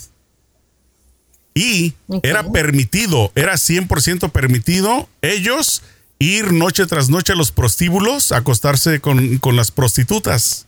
Y 1.55 1.95
era 2.23 2.51
permitido, 2.51 3.33
era 3.35 3.55
100% 3.55 4.31
permitido 4.31 5.09
ellos 5.21 5.83
ir 6.19 6.53
noche 6.53 6.87
tras 6.87 7.11
noche 7.11 7.33
a 7.33 7.37
los 7.37 7.53
prostíbulos 7.53 8.33
a 8.33 8.39
acostarse 8.39 9.01
con, 9.01 9.39
con 9.39 9.57
las 9.57 9.71
prostitutas. 9.71 10.67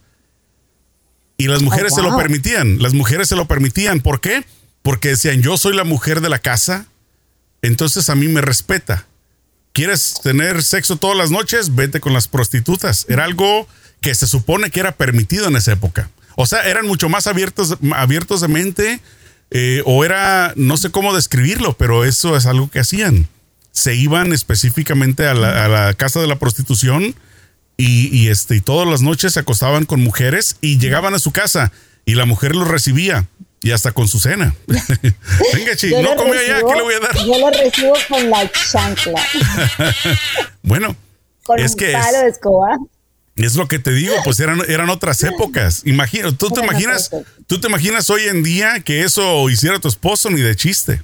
Y 1.43 1.49
las 1.49 1.61
mujeres 1.61 1.93
se 1.93 2.03
lo 2.03 2.15
oh, 2.15 2.17
permitían, 2.17 2.81
las 2.81 2.95
mujeres 2.95 3.29
se 3.29 3.35
lo 3.35 3.47
permitían. 3.49 3.99
¿Por 3.99 4.21
qué? 4.21 4.45
Porque 4.83 5.09
decían, 5.09 5.43
yo 5.43 5.57
soy 5.57 5.75
la 5.75 5.83
mujer 5.83 6.21
de 6.21 6.29
la 6.29 6.39
casa, 6.39 6.87
entonces 7.63 8.09
a 8.11 8.15
mí 8.15 8.29
me 8.29 8.43
respeta. 8.43 9.09
¿Quieres 9.73 10.15
tener 10.23 10.63
sexo 10.63 10.99
todas 10.99 11.17
las 11.17 11.33
noches? 11.33 11.75
Vete 11.75 11.99
con 11.99 12.13
las 12.13 12.29
prostitutas. 12.29 13.07
Era 13.09 13.25
algo 13.25 13.67
que 14.01 14.15
se 14.15 14.29
supone 14.29 14.71
que 14.71 14.79
era 14.79 14.93
permitido 14.93 15.49
en 15.49 15.57
esa 15.57 15.73
época. 15.73 16.11
O 16.37 16.47
sea, 16.47 16.63
eran 16.63 16.87
mucho 16.87 17.09
más 17.09 17.27
abiertos, 17.27 17.77
abiertos 17.93 18.41
de 18.41 18.47
mente, 18.47 19.01
eh, 19.51 19.83
o 19.85 20.05
era, 20.05 20.53
no 20.55 20.77
sé 20.77 20.91
cómo 20.91 21.13
describirlo, 21.13 21.73
pero 21.73 22.05
eso 22.05 22.37
es 22.37 22.47
algo 22.47 22.71
que 22.71 22.79
hacían. 22.79 23.27
Se 23.73 23.97
iban 23.97 24.33
específicamente 24.33 25.27
a 25.27 25.35
la, 25.35 25.65
a 25.65 25.69
la 25.69 25.95
casa 25.95 26.21
de 26.21 26.29
la 26.29 26.39
prostitución 26.39 27.17
y, 27.85 28.29
este, 28.29 28.57
y 28.57 28.61
todas 28.61 28.89
las 28.89 29.03
noches 29.03 29.33
se 29.35 29.41
acostaban 29.41 29.85
con 29.85 30.01
mujeres 30.01 30.57
y 30.61 30.79
llegaban 30.79 31.15
a 31.15 31.19
su 31.19 31.33
casa 31.33 31.73
y 32.05 32.15
la 32.15 32.27
mujer 32.27 32.55
los 32.55 32.69
recibía 32.69 33.27
y 33.63 33.71
hasta 33.71 33.93
con 33.93 34.09
su 34.09 34.19
cena. 34.19 34.55
Venga, 34.67 35.77
chi, 35.77 35.91
no 35.91 36.17
come 36.17 36.37
allá, 36.37 36.61
¿qué 36.67 36.75
le 36.75 36.83
voy 36.83 36.95
a 36.95 37.01
dar? 37.01 37.17
Yo 37.17 37.39
lo 37.39 37.51
recibo 37.51 37.95
con 38.09 38.29
la 38.31 38.51
chancla. 38.51 39.23
bueno, 40.63 40.97
con 41.45 41.59
es 41.59 41.73
un 41.73 41.79
que 41.79 41.93
palo 41.93 42.19
de 42.19 42.29
escoba. 42.29 42.79
Es 43.37 43.55
lo 43.57 43.67
que 43.67 43.79
te 43.79 43.93
digo, 43.93 44.15
pues 44.25 44.41
eran, 44.41 44.61
eran 44.69 44.91
otras 44.91 45.23
épocas. 45.23 45.83
Imagino, 45.85 46.35
¿tú 46.35 46.51
te 46.51 46.61
imaginas, 46.61 47.11
tú 47.47 47.61
te 47.61 47.69
imaginas 47.69 48.11
hoy 48.11 48.23
en 48.25 48.43
día 48.43 48.81
que 48.81 49.05
eso 49.05 49.49
hiciera 49.49 49.79
tu 49.79 49.89
esposo 49.89 50.29
ni 50.31 50.41
de 50.41 50.55
chiste? 50.57 51.03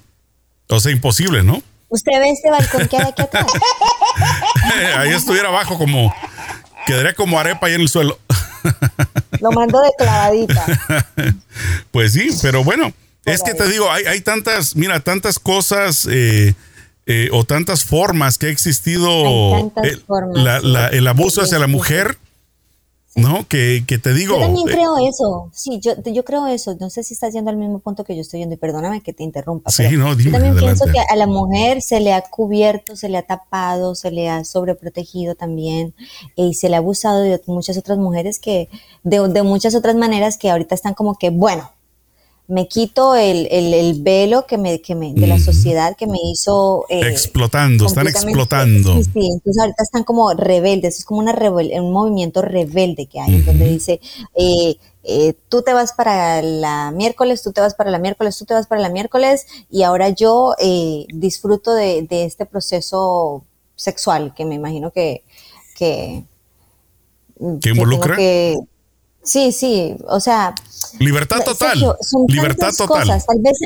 O 0.69 0.81
sea, 0.81 0.93
imposible, 0.93 1.43
¿no? 1.43 1.63
¿Usted 1.89 2.13
ve 2.21 2.31
este 2.31 2.51
balcón 2.51 2.87
que 2.87 2.97
hay 2.99 3.03
aquí 3.09 3.23
atrás? 3.23 3.47
ahí 4.99 5.11
estuviera 5.11 5.49
abajo 5.49 5.79
como, 5.79 6.15
quedaría 6.89 7.15
como 7.15 7.39
arepa 7.39 7.69
ahí 7.69 7.75
en 7.75 7.83
el 7.83 7.89
suelo. 7.89 8.19
Lo 9.41 9.53
mando 9.53 9.81
de 9.81 9.91
clavadita. 9.97 10.67
pues 11.93 12.13
sí, 12.15 12.31
pero 12.43 12.65
bueno, 12.65 12.93
es 13.25 13.43
que 13.43 13.55
te 13.55 13.69
digo, 13.69 13.91
hay, 13.91 14.05
hay 14.07 14.21
tantas, 14.21 14.75
mira, 14.75 15.01
tantas 15.01 15.39
cosas 15.39 16.09
eh, 16.11 16.55
eh, 17.07 17.29
o 17.33 17.45
tantas 17.45 17.85
formas 17.85 18.39
que 18.39 18.47
ha 18.47 18.51
existido 18.51 19.73
el, 19.83 20.77
el 20.93 21.07
abuso 21.07 21.43
hacia 21.43 21.59
la 21.59 21.67
mujer 21.67 22.19
¿no? 23.19 23.47
Que, 23.49 23.83
te 24.03 24.15
digo. 24.15 24.35
Yo 24.37 24.41
también 24.41 24.69
eh, 24.69 24.73
creo 24.73 24.97
eso, 25.09 25.51
sí, 25.53 25.81
yo, 25.81 25.93
yo 26.05 26.25
creo 26.25 26.47
eso. 26.47 26.77
No 26.81 26.91
sé 26.91 27.03
si 27.03 27.15
estás 27.15 27.33
yendo 27.33 27.51
al 27.51 27.57
mismo 27.57 27.81
punto 27.81 28.05
que 28.05 28.15
yo 28.15 28.23
estoy 28.23 28.41
yendo 28.41 28.55
y 28.55 28.59
perdóname 28.59 29.03
que 29.03 29.13
te 29.13 29.23
interrumpa. 29.23 29.71
Sí, 29.71 29.85
no, 29.97 30.15
dime, 30.15 30.31
Yo 30.31 30.33
también 30.33 30.57
pienso 30.57 30.87
que 30.87 31.01
a 31.01 31.17
la 31.17 31.27
mujer 31.27 31.83
se 31.83 32.01
le 32.01 32.13
ha 32.13 32.23
cubierto, 32.23 32.97
se 32.97 33.09
le 33.09 33.19
ha 33.19 33.23
tapado, 33.23 33.95
se 33.95 34.11
le 34.11 34.29
ha 34.29 34.45
sobreprotegido 34.45 35.35
también 35.35 35.95
y 36.37 36.55
se 36.55 36.69
le 36.69 36.77
ha 36.77 36.79
abusado 36.79 37.21
de 37.21 37.41
muchas 37.47 37.77
otras 37.77 37.99
mujeres 37.99 38.39
que, 38.39 38.69
de, 39.03 39.29
de 39.29 39.43
muchas 39.43 39.75
otras 39.75 39.97
maneras 39.97 40.39
que 40.39 40.51
ahorita 40.51 40.75
están 40.75 40.95
como 40.95 41.17
que, 41.17 41.31
bueno, 41.31 41.71
me 42.49 42.67
quito 42.67 43.15
el, 43.15 43.47
el, 43.51 44.03
velo 44.03 44.47
que 44.47 44.57
me, 44.57 44.81
que 44.81 44.95
me, 44.95 45.13
de 45.13 45.27
la 45.27 45.39
sociedad 45.39 45.95
que 45.95 46.07
me 46.07 46.17
hizo... 46.33 46.87
Eh, 46.89 47.07
explotando, 47.07 47.87
están 47.87 48.09
explotando. 48.09 48.95
Sí, 48.95 49.05
sí, 49.05 49.31
entonces 49.35 49.61
ahorita 49.61 49.83
están 49.83 50.03
como 50.03 50.33
rebeldes, 50.33 50.99
es 50.99 51.05
como 51.05 51.21
una 51.21 51.35
un 51.39 51.93
movimiento 51.93 52.41
rebelde 52.41 53.05
que 53.05 53.21
hay, 53.21 53.43
donde 53.43 53.69
dice, 53.69 54.01
eh, 54.35 54.77
eh, 55.05 55.35
tú 55.51 55.61
te 55.61 55.75
vas 55.75 55.93
para 55.93 56.41
la 56.41 56.91
miércoles, 56.91 57.43
tú 57.43 57.53
te 57.53 57.61
vas 57.61 57.75
para 57.75 57.91
la 57.91 57.99
miércoles, 57.99 58.39
tú 58.39 58.47
te 58.47 58.55
vas 58.55 58.67
para 58.67 58.81
la 58.81 58.89
miércoles, 58.89 59.47
y 59.71 59.83
ahora 59.83 60.09
yo 60.09 60.55
disfruto 61.13 61.75
de, 61.75 62.07
de, 62.09 62.25
este 62.25 62.47
proceso 62.47 63.45
sexual 63.77 64.33
que 64.35 64.47
me 64.47 64.55
imagino 64.55 64.91
que... 64.91 65.23
¿Que, 65.77 66.25
¿Que 67.61 67.69
involucra? 67.69 68.17
Que, 68.17 68.57
sí, 69.29 69.53
sí, 69.53 69.95
o 70.07 70.21
sea 70.21 70.55
Libertad 70.99 71.45
total. 71.45 71.79
libertad 72.29 72.73
total. 72.77 73.03
Cosas. 73.03 73.27
Tal 73.27 73.39
vez 73.41 73.59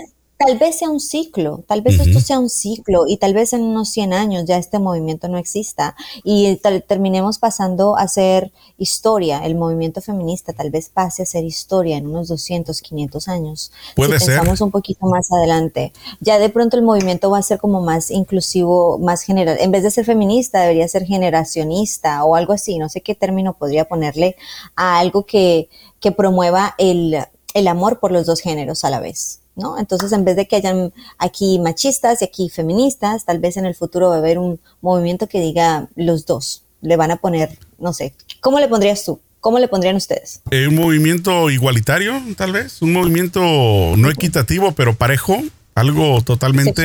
tal 0.45 0.59
vez 0.59 0.79
sea 0.79 0.91
un 0.91 1.01
ciclo, 1.01 1.65
tal 1.67 1.83
vez 1.83 2.01
esto 2.01 2.21
sea 2.21 2.39
un 2.39 2.49
ciclo 2.49 3.05
y 3.07 3.17
tal 3.17 3.35
vez 3.35 3.53
en 3.53 3.63
unos 3.63 3.91
100 3.91 4.13
años 4.13 4.45
ya 4.47 4.57
este 4.57 4.79
movimiento 4.79 5.29
no 5.29 5.39
exista 5.39 5.95
y 6.25 6.57
terminemos 6.87 7.39
pasando 7.39 7.97
a 7.97 8.09
ser 8.09 8.53
historia, 8.79 9.45
el 9.45 9.55
movimiento 9.55 10.01
feminista 10.01 10.53
tal 10.53 10.71
vez 10.71 10.89
pase 10.89 11.23
a 11.23 11.27
ser 11.27 11.45
historia 11.45 11.97
en 11.97 12.07
unos 12.07 12.29
200, 12.29 12.81
500 12.81 13.29
años. 13.29 13.73
Puede 13.95 14.19
si 14.19 14.27
Pensamos 14.27 14.61
un 14.61 14.71
poquito 14.71 15.07
más 15.07 15.31
adelante. 15.33 15.93
Ya 16.21 16.39
de 16.39 16.49
pronto 16.49 16.77
el 16.77 16.83
movimiento 16.83 17.31
va 17.31 17.39
a 17.39 17.43
ser 17.43 17.59
como 17.59 17.81
más 17.81 18.11
inclusivo, 18.11 18.99
más 18.99 19.23
general. 19.23 19.57
En 19.61 19.71
vez 19.71 19.83
de 19.83 19.91
ser 19.91 20.05
feminista, 20.05 20.61
debería 20.63 20.89
ser 20.89 21.05
generacionista 21.05 22.25
o 22.25 22.35
algo 22.35 22.53
así. 22.53 22.79
No 22.79 22.89
sé 22.89 23.01
qué 23.01 23.15
término 23.15 23.55
podría 23.55 23.85
ponerle 23.85 24.37
a 24.77 24.99
algo 24.99 25.25
que, 25.25 25.69
que 26.01 26.13
promueva 26.13 26.75
el, 26.79 27.19
el 27.55 27.69
amor 27.69 28.01
por 28.01 28.13
los 28.13 28.27
dos 28.27 28.41
géneros 28.41 28.85
a 28.85 28.91
la 28.91 29.01
vez. 29.01 29.42
¿No? 29.57 29.79
Entonces, 29.79 30.13
en 30.13 30.25
vez 30.25 30.37
de 30.37 30.47
que 30.47 30.57
hayan 30.57 30.93
aquí 31.19 31.59
machistas 31.59 32.23
y 32.23 32.25
aquí 32.25 32.49
feministas, 32.49 33.25
tal 33.25 33.39
vez 33.39 33.57
en 33.57 33.67
el 33.67 33.75
futuro 33.75 34.09
va 34.09 34.17
a 34.17 34.19
haber 34.19 34.39
un 34.39 34.61
movimiento 34.81 35.29
que 35.29 35.41
diga 35.41 35.89
los 35.97 36.27
dos. 36.27 36.65
Le 36.81 36.97
van 36.97 37.11
a 37.11 37.17
poner, 37.17 37.59
no 37.79 37.93
sé, 37.93 38.15
¿cómo 38.41 38.59
le 38.59 38.69
pondrías 38.69 39.05
tú? 39.05 39.21
¿Cómo 39.41 39.59
le 39.59 39.67
pondrían 39.67 39.97
ustedes? 39.97 40.41
Eh, 40.53 40.69
un 40.69 40.77
movimiento 40.77 41.51
igualitario, 41.51 42.23
tal 42.37 42.53
vez. 42.53 42.81
Un 42.81 42.93
movimiento 42.93 43.41
no 43.97 44.09
equitativo, 44.09 44.71
pero 44.73 44.95
parejo. 44.95 45.37
Algo 45.75 46.23
totalmente. 46.23 46.85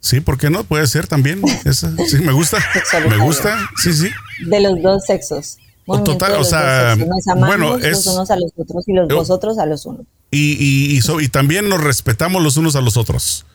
Sí, 0.00 0.20
¿por 0.20 0.36
qué 0.36 0.50
no? 0.50 0.64
Puede 0.64 0.86
ser 0.86 1.06
también. 1.06 1.42
sí, 1.72 2.18
me 2.18 2.32
gusta. 2.32 2.58
Me 3.08 3.16
gusta. 3.16 3.56
Sí, 3.82 3.92
sí. 3.92 4.08
De 4.46 4.60
los 4.60 4.82
dos 4.82 5.04
sexos. 5.06 5.56
Total, 5.86 6.32
o 6.32 6.44
sea, 6.44 6.96
bueno, 7.36 7.78
es, 7.78 7.90
los 7.90 8.06
unos 8.08 8.30
a 8.30 8.36
los 8.36 8.52
otros 8.56 8.88
y 8.88 8.92
los 8.92 9.08
vosotros 9.08 9.58
a 9.58 9.66
los 9.66 9.86
unos. 9.86 10.04
Y, 10.30 10.98
y, 10.98 11.28
también 11.28 11.68
nos 11.68 11.82
respetamos 11.82 12.42
los 12.42 12.56
unos 12.56 12.76
a 12.76 12.80
los 12.80 12.96
otros. 12.96 13.46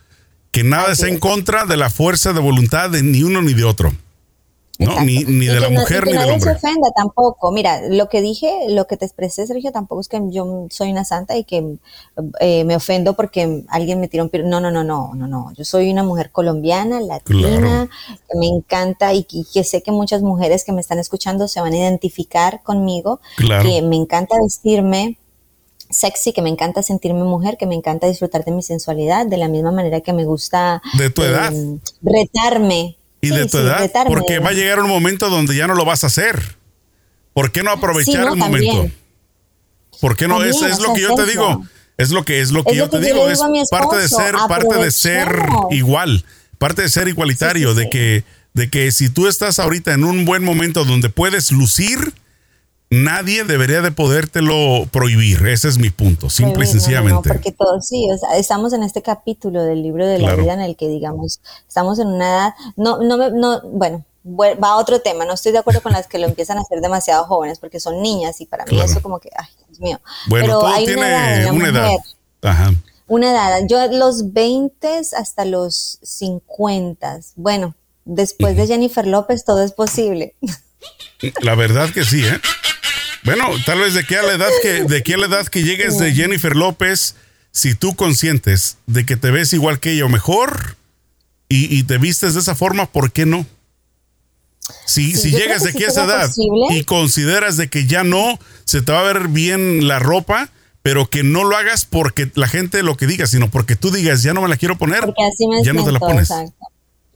Que 0.52 0.64
nada 0.64 0.92
es 0.92 1.04
en 1.04 1.20
contra 1.20 1.66
de 1.66 1.78
la 1.78 1.90
fuerza 1.90 2.34
de 2.34 2.40
voluntad 2.40 2.90
de 2.90 3.04
ni 3.04 3.24
uno 3.24 3.42
ni 3.42 3.54
de 3.54 3.64
otro. 3.64 3.94
¿no? 4.80 5.00
Ni, 5.02 5.24
ni 5.26 5.46
de 5.46 5.60
la 5.60 5.70
mujer 5.70 6.06
ni 6.06 6.14
del 6.14 6.22
hombre. 6.22 6.38
nadie 6.38 6.42
se 6.42 6.52
ofenda 6.52 6.90
tampoco. 6.96 7.52
Mira, 7.52 7.88
lo 7.88 8.10
que 8.10 8.22
dije, 8.22 8.52
lo 8.70 8.88
que 8.88 8.98
te 8.98 9.06
expresé, 9.06 9.46
Sergio, 9.46 9.72
tampoco 9.72 10.02
es 10.02 10.08
que 10.08 10.20
yo 10.30 10.68
soy 10.70 10.92
una 10.92 11.06
santa 11.06 11.38
y 11.38 11.44
que 11.44 11.78
eh, 12.40 12.64
me 12.64 12.76
ofendo 12.76 13.14
porque 13.14 13.64
alguien 13.70 14.00
me 14.00 14.08
tiró 14.08 14.24
un 14.24 14.50
No, 14.50 14.60
no, 14.60 14.72
no, 14.72 14.84
no, 14.84 15.12
no, 15.14 15.28
no. 15.28 15.54
Yo 15.56 15.66
soy 15.66 15.92
una 15.92 16.04
mujer 16.04 16.32
colombiana, 16.32 17.00
latina, 17.00 17.88
que 18.10 18.40
me 18.40 18.48
encanta 18.48 19.14
y 19.14 19.24
que, 19.24 19.64
sé 19.64 19.84
que 19.84 19.92
muchas 19.92 20.22
mujeres 20.24 20.64
que 20.64 20.72
me 20.72 20.82
están 20.82 21.00
escuchando 21.00 21.48
se 21.48 21.62
van 21.62 21.74
a 21.74 21.78
identificar 21.78 22.62
conmigo. 22.64 23.20
Que 23.38 23.82
me 23.82 23.98
encanta 23.98 24.36
vestirme 24.42 25.18
sexy, 25.92 26.34
que 26.34 26.42
me 26.42 26.50
encanta 26.50 26.84
sentirme 26.84 27.24
mujer, 27.24 27.58
que 27.58 27.66
me 27.66 27.76
encanta 27.76 28.08
disfrutar 28.08 28.46
de 28.46 28.52
mi 28.52 28.64
sensualidad, 28.64 29.26
de 29.26 29.38
la 29.38 29.48
misma 29.48 29.72
manera 29.72 30.02
que 30.02 30.14
me 30.14 30.26
gusta 30.26 30.82
de 30.98 31.10
tu 31.10 31.24
edad. 31.24 31.54
Em, 31.54 31.80
retarme. 32.02 32.98
Y 33.24 33.30
de 33.30 33.46
tu 33.46 33.60
edad, 33.60 33.92
porque 34.08 34.40
va 34.40 34.50
a 34.50 34.54
llegar 34.54 34.80
un 34.80 34.90
momento 34.90 35.30
donde 35.30 35.56
ya 35.56 35.68
no 35.68 35.76
lo 35.76 35.86
vas 35.86 36.04
a 36.04 36.08
hacer. 36.08 36.58
¿Por 37.34 37.52
qué 37.52 37.62
no 37.62 37.70
aprovechar 37.70 38.28
el 38.28 38.36
momento? 38.36 38.90
¿Por 40.00 40.18
qué 40.18 40.28
no? 40.28 40.44
es, 40.44 40.60
es 40.64 40.80
lo 40.80 40.94
que 40.94 41.02
yo 41.02 41.14
te 41.14 41.28
digo. 41.28 41.64
Es 41.98 42.10
lo 42.10 42.26
que 42.26 42.42
es 42.42 42.52
lo 42.52 42.64
que 42.64 42.76
yo 42.76 42.90
te 42.90 43.00
digo. 43.00 43.30
Es 43.30 43.40
parte 43.70 43.98
de 43.98 44.10
ser, 44.10 44.34
parte 44.48 44.76
de 44.76 44.90
ser 44.90 45.28
igual, 45.70 46.26
parte 46.58 46.82
de 46.82 46.90
ser 46.90 47.08
igualitario, 47.08 47.76
de 47.76 47.92
que, 47.92 48.24
de 48.54 48.72
que 48.72 48.92
si 48.92 49.10
tú 49.10 49.28
estás 49.28 49.60
ahorita 49.60 49.94
en 49.94 50.04
un 50.04 50.26
buen 50.26 50.44
momento 50.44 50.84
donde 50.84 51.10
puedes 51.10 51.52
lucir, 51.52 52.14
nadie 52.92 53.46
debería 53.46 53.82
de 53.82 53.92
podértelo 53.92 54.86
prohibir. 54.92 55.48
Ese 55.48 55.70
es 55.70 55.80
mi 55.80 55.90
punto, 55.90 56.30
simple 56.30 56.66
y 56.66 56.68
sencillamente. 56.68 57.28
porque 57.28 57.52
todos, 57.52 57.88
sí, 57.88 58.08
estamos 58.36 58.74
en 58.74 58.84
este 58.84 59.02
capítulo 59.02 59.64
del 59.64 59.82
libro 59.82 60.06
de 60.06 60.20
la 60.20 60.36
vida 60.36 60.54
en 60.54 60.62
el 60.62 60.76
que, 60.76 60.88
digamos, 60.88 61.40
estamos 61.68 61.98
en 61.98 62.08
una 62.08 62.28
edad, 62.28 62.54
no, 62.76 63.02
no, 63.02 63.32
no, 63.32 63.62
bueno, 63.64 64.06
va 64.26 64.70
a 64.70 64.76
otro 64.76 65.00
tema, 65.00 65.26
no 65.26 65.34
estoy 65.34 65.54
de 65.54 65.60
acuerdo 65.60 65.82
con 65.82 65.94
las 65.94 66.08
que 66.08 66.20
lo 66.20 66.28
empiezan 66.28 66.58
a 66.58 66.62
hacer 66.62 66.82
demasiado 66.82 67.24
jóvenes, 67.26 67.60
porque 67.60 67.80
son 67.80 68.02
niñas 68.02 68.40
y 68.42 68.46
para 68.46 68.66
mí 68.66 68.80
eso 68.80 69.02
como 69.02 69.20
que, 69.20 69.30
ay, 69.36 69.48
Dios 69.70 69.80
mío. 69.80 70.00
Bueno, 70.28 70.46
Pero 70.46 70.60
todo 70.60 70.86
tiene 70.86 71.52
una 71.52 71.70
edad. 71.70 71.90
Ajá. 72.44 72.74
Una 73.08 73.32
edad, 73.32 73.62
yo 73.68 73.88
los 73.88 74.34
20 74.34 75.02
hasta 75.18 75.46
los 75.46 76.00
50, 76.04 77.20
bueno, 77.36 77.76
después 78.06 78.56
de 78.58 78.68
Jennifer 78.68 79.08
López 79.08 79.46
todo 79.46 79.64
es 79.64 79.72
posible. 79.72 80.36
La 81.42 81.56
verdad 81.56 81.90
que 81.92 82.04
sí, 82.04 82.26
¿eh? 82.26 82.40
Bueno, 83.24 83.50
tal 83.66 83.80
vez 83.80 83.94
de 83.94 84.02
aquí 84.02 84.16
a 84.16 84.24
la 84.24 84.34
edad 84.34 84.50
que, 84.62 84.84
de 84.84 84.98
aquí 84.98 85.14
a 85.14 85.18
la 85.18 85.28
edad 85.28 85.48
que 85.48 85.64
llegues 85.64 86.00
de 86.00 86.14
Jennifer 86.14 86.56
López, 86.56 87.16
si 87.52 87.76
tú 87.76 87.96
consientes 87.96 88.78
de 88.88 89.06
que 89.06 89.16
te 89.16 89.32
ves 89.32 89.54
igual 89.54 89.80
que 89.80 89.92
ella 89.92 90.06
o 90.06 90.10
mejor 90.10 90.76
y, 91.48 91.84
te 91.84 91.98
vistes 91.98 92.34
de 92.34 92.40
esa 92.40 92.56
forma, 92.56 92.86
¿por 92.86 93.12
qué 93.12 93.26
no? 93.26 93.46
Si, 94.86 95.16
si 95.16 95.32
llegas 95.32 95.64
de 95.64 95.72
aquí 95.72 95.84
a 95.84 95.90
esa 95.90 96.06
edad 96.06 96.32
y 96.70 96.86
consideras 96.86 97.58
de 97.58 97.70
que 97.70 97.86
ya 97.86 98.06
no 98.06 98.40
se 98.64 98.82
te 98.82 98.92
va 98.94 99.02
a 99.02 99.04
ver 99.04 99.28
bien 99.28 99.86
la 99.86 100.00
ropa, 100.00 100.50
pero 100.82 101.10
que 101.10 101.24
no 101.24 101.44
lo 101.44 101.58
hagas 101.58 101.86
porque 101.86 102.32
la 102.36 102.48
gente 102.48 102.82
lo 102.84 102.96
que 102.96 103.06
diga, 103.06 103.28
sino 103.28 103.52
porque 103.52 103.76
tú 103.76 103.92
digas, 103.92 104.24
ya 104.24 104.34
no 104.34 104.42
me 104.42 104.48
la 104.48 104.56
quiero 104.56 104.78
poner, 104.78 105.14
ya 105.64 105.74
no 105.74 105.84
te 105.84 105.92
la 105.92 106.00
pones. 106.00 106.30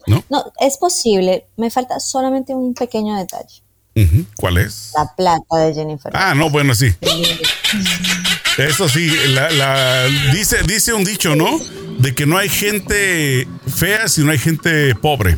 ¿No? 0.07 0.23
no, 0.29 0.51
es 0.59 0.77
posible. 0.77 1.47
Me 1.57 1.71
falta 1.71 1.99
solamente 1.99 2.53
un 2.53 2.75
pequeño 2.75 3.15
detalle. 3.15 3.64
¿Cuál 4.35 4.57
es? 4.57 4.91
La 4.97 5.15
plata 5.15 5.57
de 5.65 5.73
Jennifer. 5.73 6.11
Ah, 6.13 6.33
no, 6.35 6.49
bueno, 6.49 6.75
sí. 6.75 6.93
Eso 8.57 8.87
sí, 8.89 9.11
la, 9.33 10.05
dice, 10.33 10.57
dice 10.63 10.93
un 10.93 11.03
dicho, 11.03 11.35
¿no? 11.35 11.59
De 11.99 12.13
que 12.13 12.25
no 12.25 12.37
hay 12.37 12.49
gente 12.49 13.47
fea 13.67 14.07
si 14.07 14.23
no 14.23 14.31
hay 14.31 14.37
gente 14.37 14.95
pobre. 14.95 15.37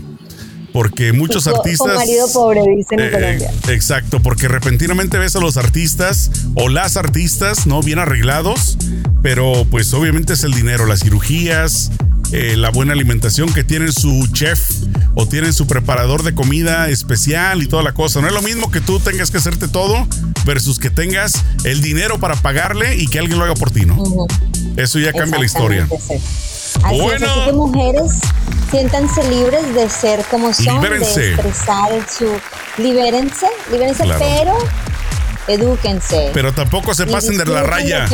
Porque 0.73 1.13
muchos 1.13 1.47
artistas. 1.47 1.95
marido 1.95 2.31
pobre, 2.31 2.61
dicen 2.75 2.99
en 2.99 3.41
eh, 3.41 3.49
Exacto, 3.69 4.21
porque 4.21 4.47
repentinamente 4.47 5.17
ves 5.17 5.35
a 5.35 5.39
los 5.39 5.57
artistas 5.57 6.29
o 6.55 6.69
las 6.69 6.97
artistas, 6.97 7.65
¿no? 7.65 7.81
Bien 7.81 7.97
arreglados, 7.97 8.77
pero 9.23 9.65
pues 9.71 9.91
obviamente 9.93 10.33
es 10.33 10.43
el 10.43 10.53
dinero, 10.53 10.85
las 10.85 10.99
cirugías, 10.99 11.91
eh, 12.31 12.55
la 12.57 12.69
buena 12.69 12.93
alimentación, 12.93 13.53
que 13.53 13.63
tienen 13.63 13.91
su 13.91 14.27
chef 14.33 14.59
o 15.15 15.27
tienen 15.27 15.53
su 15.53 15.65
preparador 15.67 16.23
de 16.23 16.35
comida 16.35 16.89
especial 16.89 17.63
y 17.63 17.67
toda 17.67 17.83
la 17.83 17.93
cosa. 17.93 18.21
No 18.21 18.27
es 18.27 18.33
lo 18.33 18.41
mismo 18.41 18.69
que 18.69 18.81
tú 18.81 18.99
tengas 18.99 19.31
que 19.31 19.37
hacerte 19.37 19.67
todo 19.67 20.07
versus 20.45 20.79
que 20.79 20.89
tengas 20.89 21.43
el 21.63 21.81
dinero 21.81 22.19
para 22.19 22.35
pagarle 22.35 22.95
y 22.97 23.07
que 23.07 23.19
alguien 23.19 23.39
lo 23.39 23.45
haga 23.45 23.55
por 23.55 23.71
ti, 23.71 23.85
¿no? 23.85 23.97
Eso 24.75 24.99
ya 24.99 25.13
cambia 25.13 25.39
la 25.39 25.45
historia. 25.45 25.87
Así 25.91 26.13
es, 26.13 27.23
así 27.23 27.45
que 27.45 27.53
mujeres 27.53 28.11
siéntanse 28.69 29.29
libres 29.29 29.73
de 29.73 29.89
ser 29.89 30.23
como 30.29 30.53
son, 30.53 30.81
de 30.81 30.97
expresar 30.97 31.89
su... 32.09 32.27
Libérense, 32.81 33.47
libérense, 33.71 34.03
pero 34.19 34.55
edúquense. 35.47 36.31
Pero 36.33 36.53
tampoco 36.53 36.93
se 36.93 37.05
pasen 37.05 37.37
de 37.37 37.45
la 37.45 37.63
raya. 37.63 38.07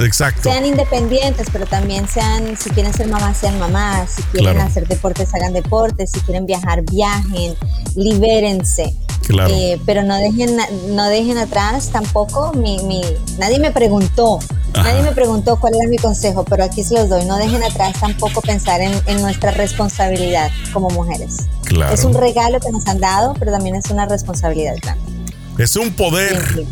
Exacto. 0.00 0.50
Sean 0.50 0.66
independientes, 0.66 1.48
pero 1.52 1.66
también 1.66 2.08
sean, 2.08 2.56
si 2.56 2.70
quieren 2.70 2.92
ser 2.92 3.08
mamás, 3.08 3.38
sean 3.38 3.58
mamás. 3.58 4.10
Si 4.16 4.22
quieren 4.24 4.60
hacer 4.60 4.86
deportes, 4.86 5.34
hagan 5.34 5.52
deportes. 5.52 6.10
Si 6.12 6.20
quieren 6.20 6.46
viajar, 6.46 6.82
viajen. 6.82 7.54
Libérense. 7.94 8.94
Claro. 9.26 9.52
Eh, 9.52 9.80
pero 9.84 10.04
no 10.04 10.16
dejen, 10.16 10.56
no 10.90 11.08
dejen 11.08 11.36
atrás 11.38 11.90
tampoco 11.90 12.52
mi, 12.52 12.78
mi 12.84 13.02
nadie 13.38 13.58
me 13.58 13.72
preguntó, 13.72 14.38
nadie 14.72 15.02
me 15.02 15.10
preguntó 15.10 15.58
cuál 15.58 15.74
era 15.74 15.88
mi 15.88 15.96
consejo, 15.96 16.44
pero 16.44 16.62
aquí 16.62 16.84
se 16.84 16.94
los 16.94 17.08
doy. 17.08 17.24
No 17.24 17.36
dejen 17.36 17.64
atrás 17.64 17.94
tampoco 17.98 18.40
pensar 18.40 18.80
en, 18.80 18.92
en 19.06 19.20
nuestra 19.22 19.50
responsabilidad 19.50 20.50
como 20.72 20.90
mujeres. 20.90 21.38
Claro. 21.64 21.92
Es 21.92 22.04
un 22.04 22.14
regalo 22.14 22.60
que 22.60 22.70
nos 22.70 22.86
han 22.86 23.00
dado, 23.00 23.34
pero 23.36 23.50
también 23.50 23.74
es 23.74 23.90
una 23.90 24.06
responsabilidad 24.06 24.76
grande. 24.80 25.15
Es 25.58 25.76
un 25.76 25.92
poder. 25.92 26.64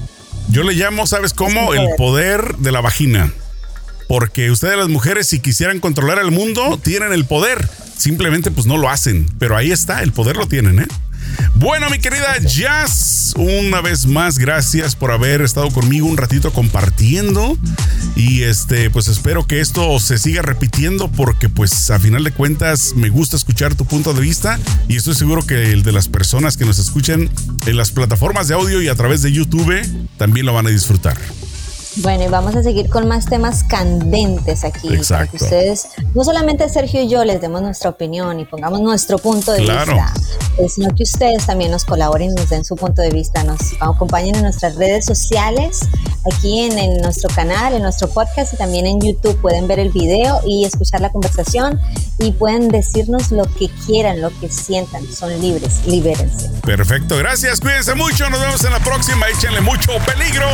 Yo 0.48 0.62
le 0.62 0.74
llamo, 0.74 1.06
¿sabes 1.06 1.32
cómo? 1.32 1.74
El 1.74 1.88
poder 1.96 2.56
de 2.58 2.72
la 2.72 2.80
vagina. 2.80 3.32
Porque 4.08 4.50
ustedes 4.50 4.76
las 4.76 4.88
mujeres, 4.88 5.26
si 5.26 5.40
quisieran 5.40 5.80
controlar 5.80 6.18
el 6.18 6.30
mundo, 6.30 6.78
tienen 6.82 7.12
el 7.12 7.24
poder. 7.24 7.68
Simplemente 7.96 8.50
pues 8.50 8.66
no 8.66 8.76
lo 8.76 8.90
hacen. 8.90 9.26
Pero 9.38 9.56
ahí 9.56 9.72
está, 9.72 10.02
el 10.02 10.12
poder 10.12 10.36
lo 10.36 10.46
tienen, 10.46 10.80
¿eh? 10.80 10.86
Bueno, 11.54 11.88
mi 11.88 11.98
querida 11.98 12.36
Jazz, 12.38 13.13
una 13.36 13.80
vez 13.80 14.06
más, 14.06 14.38
gracias 14.38 14.96
por 14.96 15.10
haber 15.10 15.40
estado 15.42 15.70
conmigo 15.70 16.06
un 16.06 16.16
ratito 16.16 16.52
compartiendo. 16.52 17.56
Y 18.16 18.42
este, 18.42 18.90
pues 18.90 19.08
espero 19.08 19.46
que 19.46 19.60
esto 19.60 19.98
se 20.00 20.18
siga 20.18 20.42
repitiendo 20.42 21.08
porque, 21.08 21.48
pues, 21.48 21.90
a 21.90 21.98
final 21.98 22.24
de 22.24 22.32
cuentas, 22.32 22.94
me 22.94 23.08
gusta 23.08 23.36
escuchar 23.36 23.74
tu 23.74 23.84
punto 23.84 24.14
de 24.14 24.20
vista 24.20 24.58
y 24.88 24.96
estoy 24.96 25.14
seguro 25.14 25.44
que 25.44 25.72
el 25.72 25.82
de 25.82 25.92
las 25.92 26.08
personas 26.08 26.56
que 26.56 26.64
nos 26.64 26.78
escuchan 26.78 27.28
en 27.66 27.76
las 27.76 27.90
plataformas 27.90 28.48
de 28.48 28.54
audio 28.54 28.80
y 28.82 28.88
a 28.88 28.94
través 28.94 29.22
de 29.22 29.32
YouTube 29.32 29.84
también 30.16 30.46
lo 30.46 30.52
van 30.52 30.66
a 30.66 30.70
disfrutar. 30.70 31.16
Bueno, 31.98 32.24
y 32.24 32.28
vamos 32.28 32.56
a 32.56 32.62
seguir 32.62 32.88
con 32.88 33.06
más 33.06 33.26
temas 33.26 33.62
candentes 33.62 34.64
aquí. 34.64 34.88
Para 35.08 35.26
que 35.26 35.36
ustedes, 35.36 35.88
no 36.14 36.24
solamente 36.24 36.68
Sergio 36.68 37.02
y 37.02 37.08
yo 37.08 37.24
les 37.24 37.40
demos 37.40 37.62
nuestra 37.62 37.90
opinión 37.90 38.40
y 38.40 38.44
pongamos 38.44 38.80
nuestro 38.80 39.18
punto 39.18 39.52
de 39.52 39.60
vista, 39.60 40.12
eh, 40.58 40.68
sino 40.68 40.92
que 40.94 41.04
ustedes 41.04 41.46
también 41.46 41.70
nos 41.70 41.84
colaboren 41.84 42.30
y 42.30 42.34
nos 42.34 42.50
den 42.50 42.64
su 42.64 42.74
punto 42.74 43.00
de 43.00 43.10
vista, 43.10 43.44
nos 43.44 43.60
acompañen 43.80 44.34
en 44.34 44.42
nuestras 44.42 44.74
redes 44.74 45.04
sociales, 45.04 45.80
aquí 46.32 46.60
en, 46.60 46.78
en 46.78 47.00
nuestro 47.00 47.28
canal, 47.34 47.74
en 47.74 47.82
nuestro 47.82 48.08
podcast 48.08 48.54
y 48.54 48.56
también 48.56 48.86
en 48.86 49.00
YouTube. 49.00 49.40
Pueden 49.40 49.68
ver 49.68 49.78
el 49.78 49.90
video 49.90 50.40
y 50.44 50.64
escuchar 50.64 51.00
la 51.00 51.10
conversación 51.10 51.80
y 52.18 52.32
pueden 52.32 52.68
decirnos 52.68 53.30
lo 53.30 53.44
que 53.44 53.68
quieran, 53.86 54.20
lo 54.20 54.30
que 54.40 54.48
sientan. 54.50 55.06
Son 55.12 55.30
libres, 55.40 55.86
libérense. 55.86 56.50
Perfecto, 56.62 57.16
gracias, 57.18 57.60
cuídense 57.60 57.94
mucho, 57.94 58.28
nos 58.30 58.40
vemos 58.40 58.64
en 58.64 58.72
la 58.72 58.80
próxima, 58.80 59.28
échenle 59.28 59.60
mucho 59.60 59.92
peligro. 60.04 60.46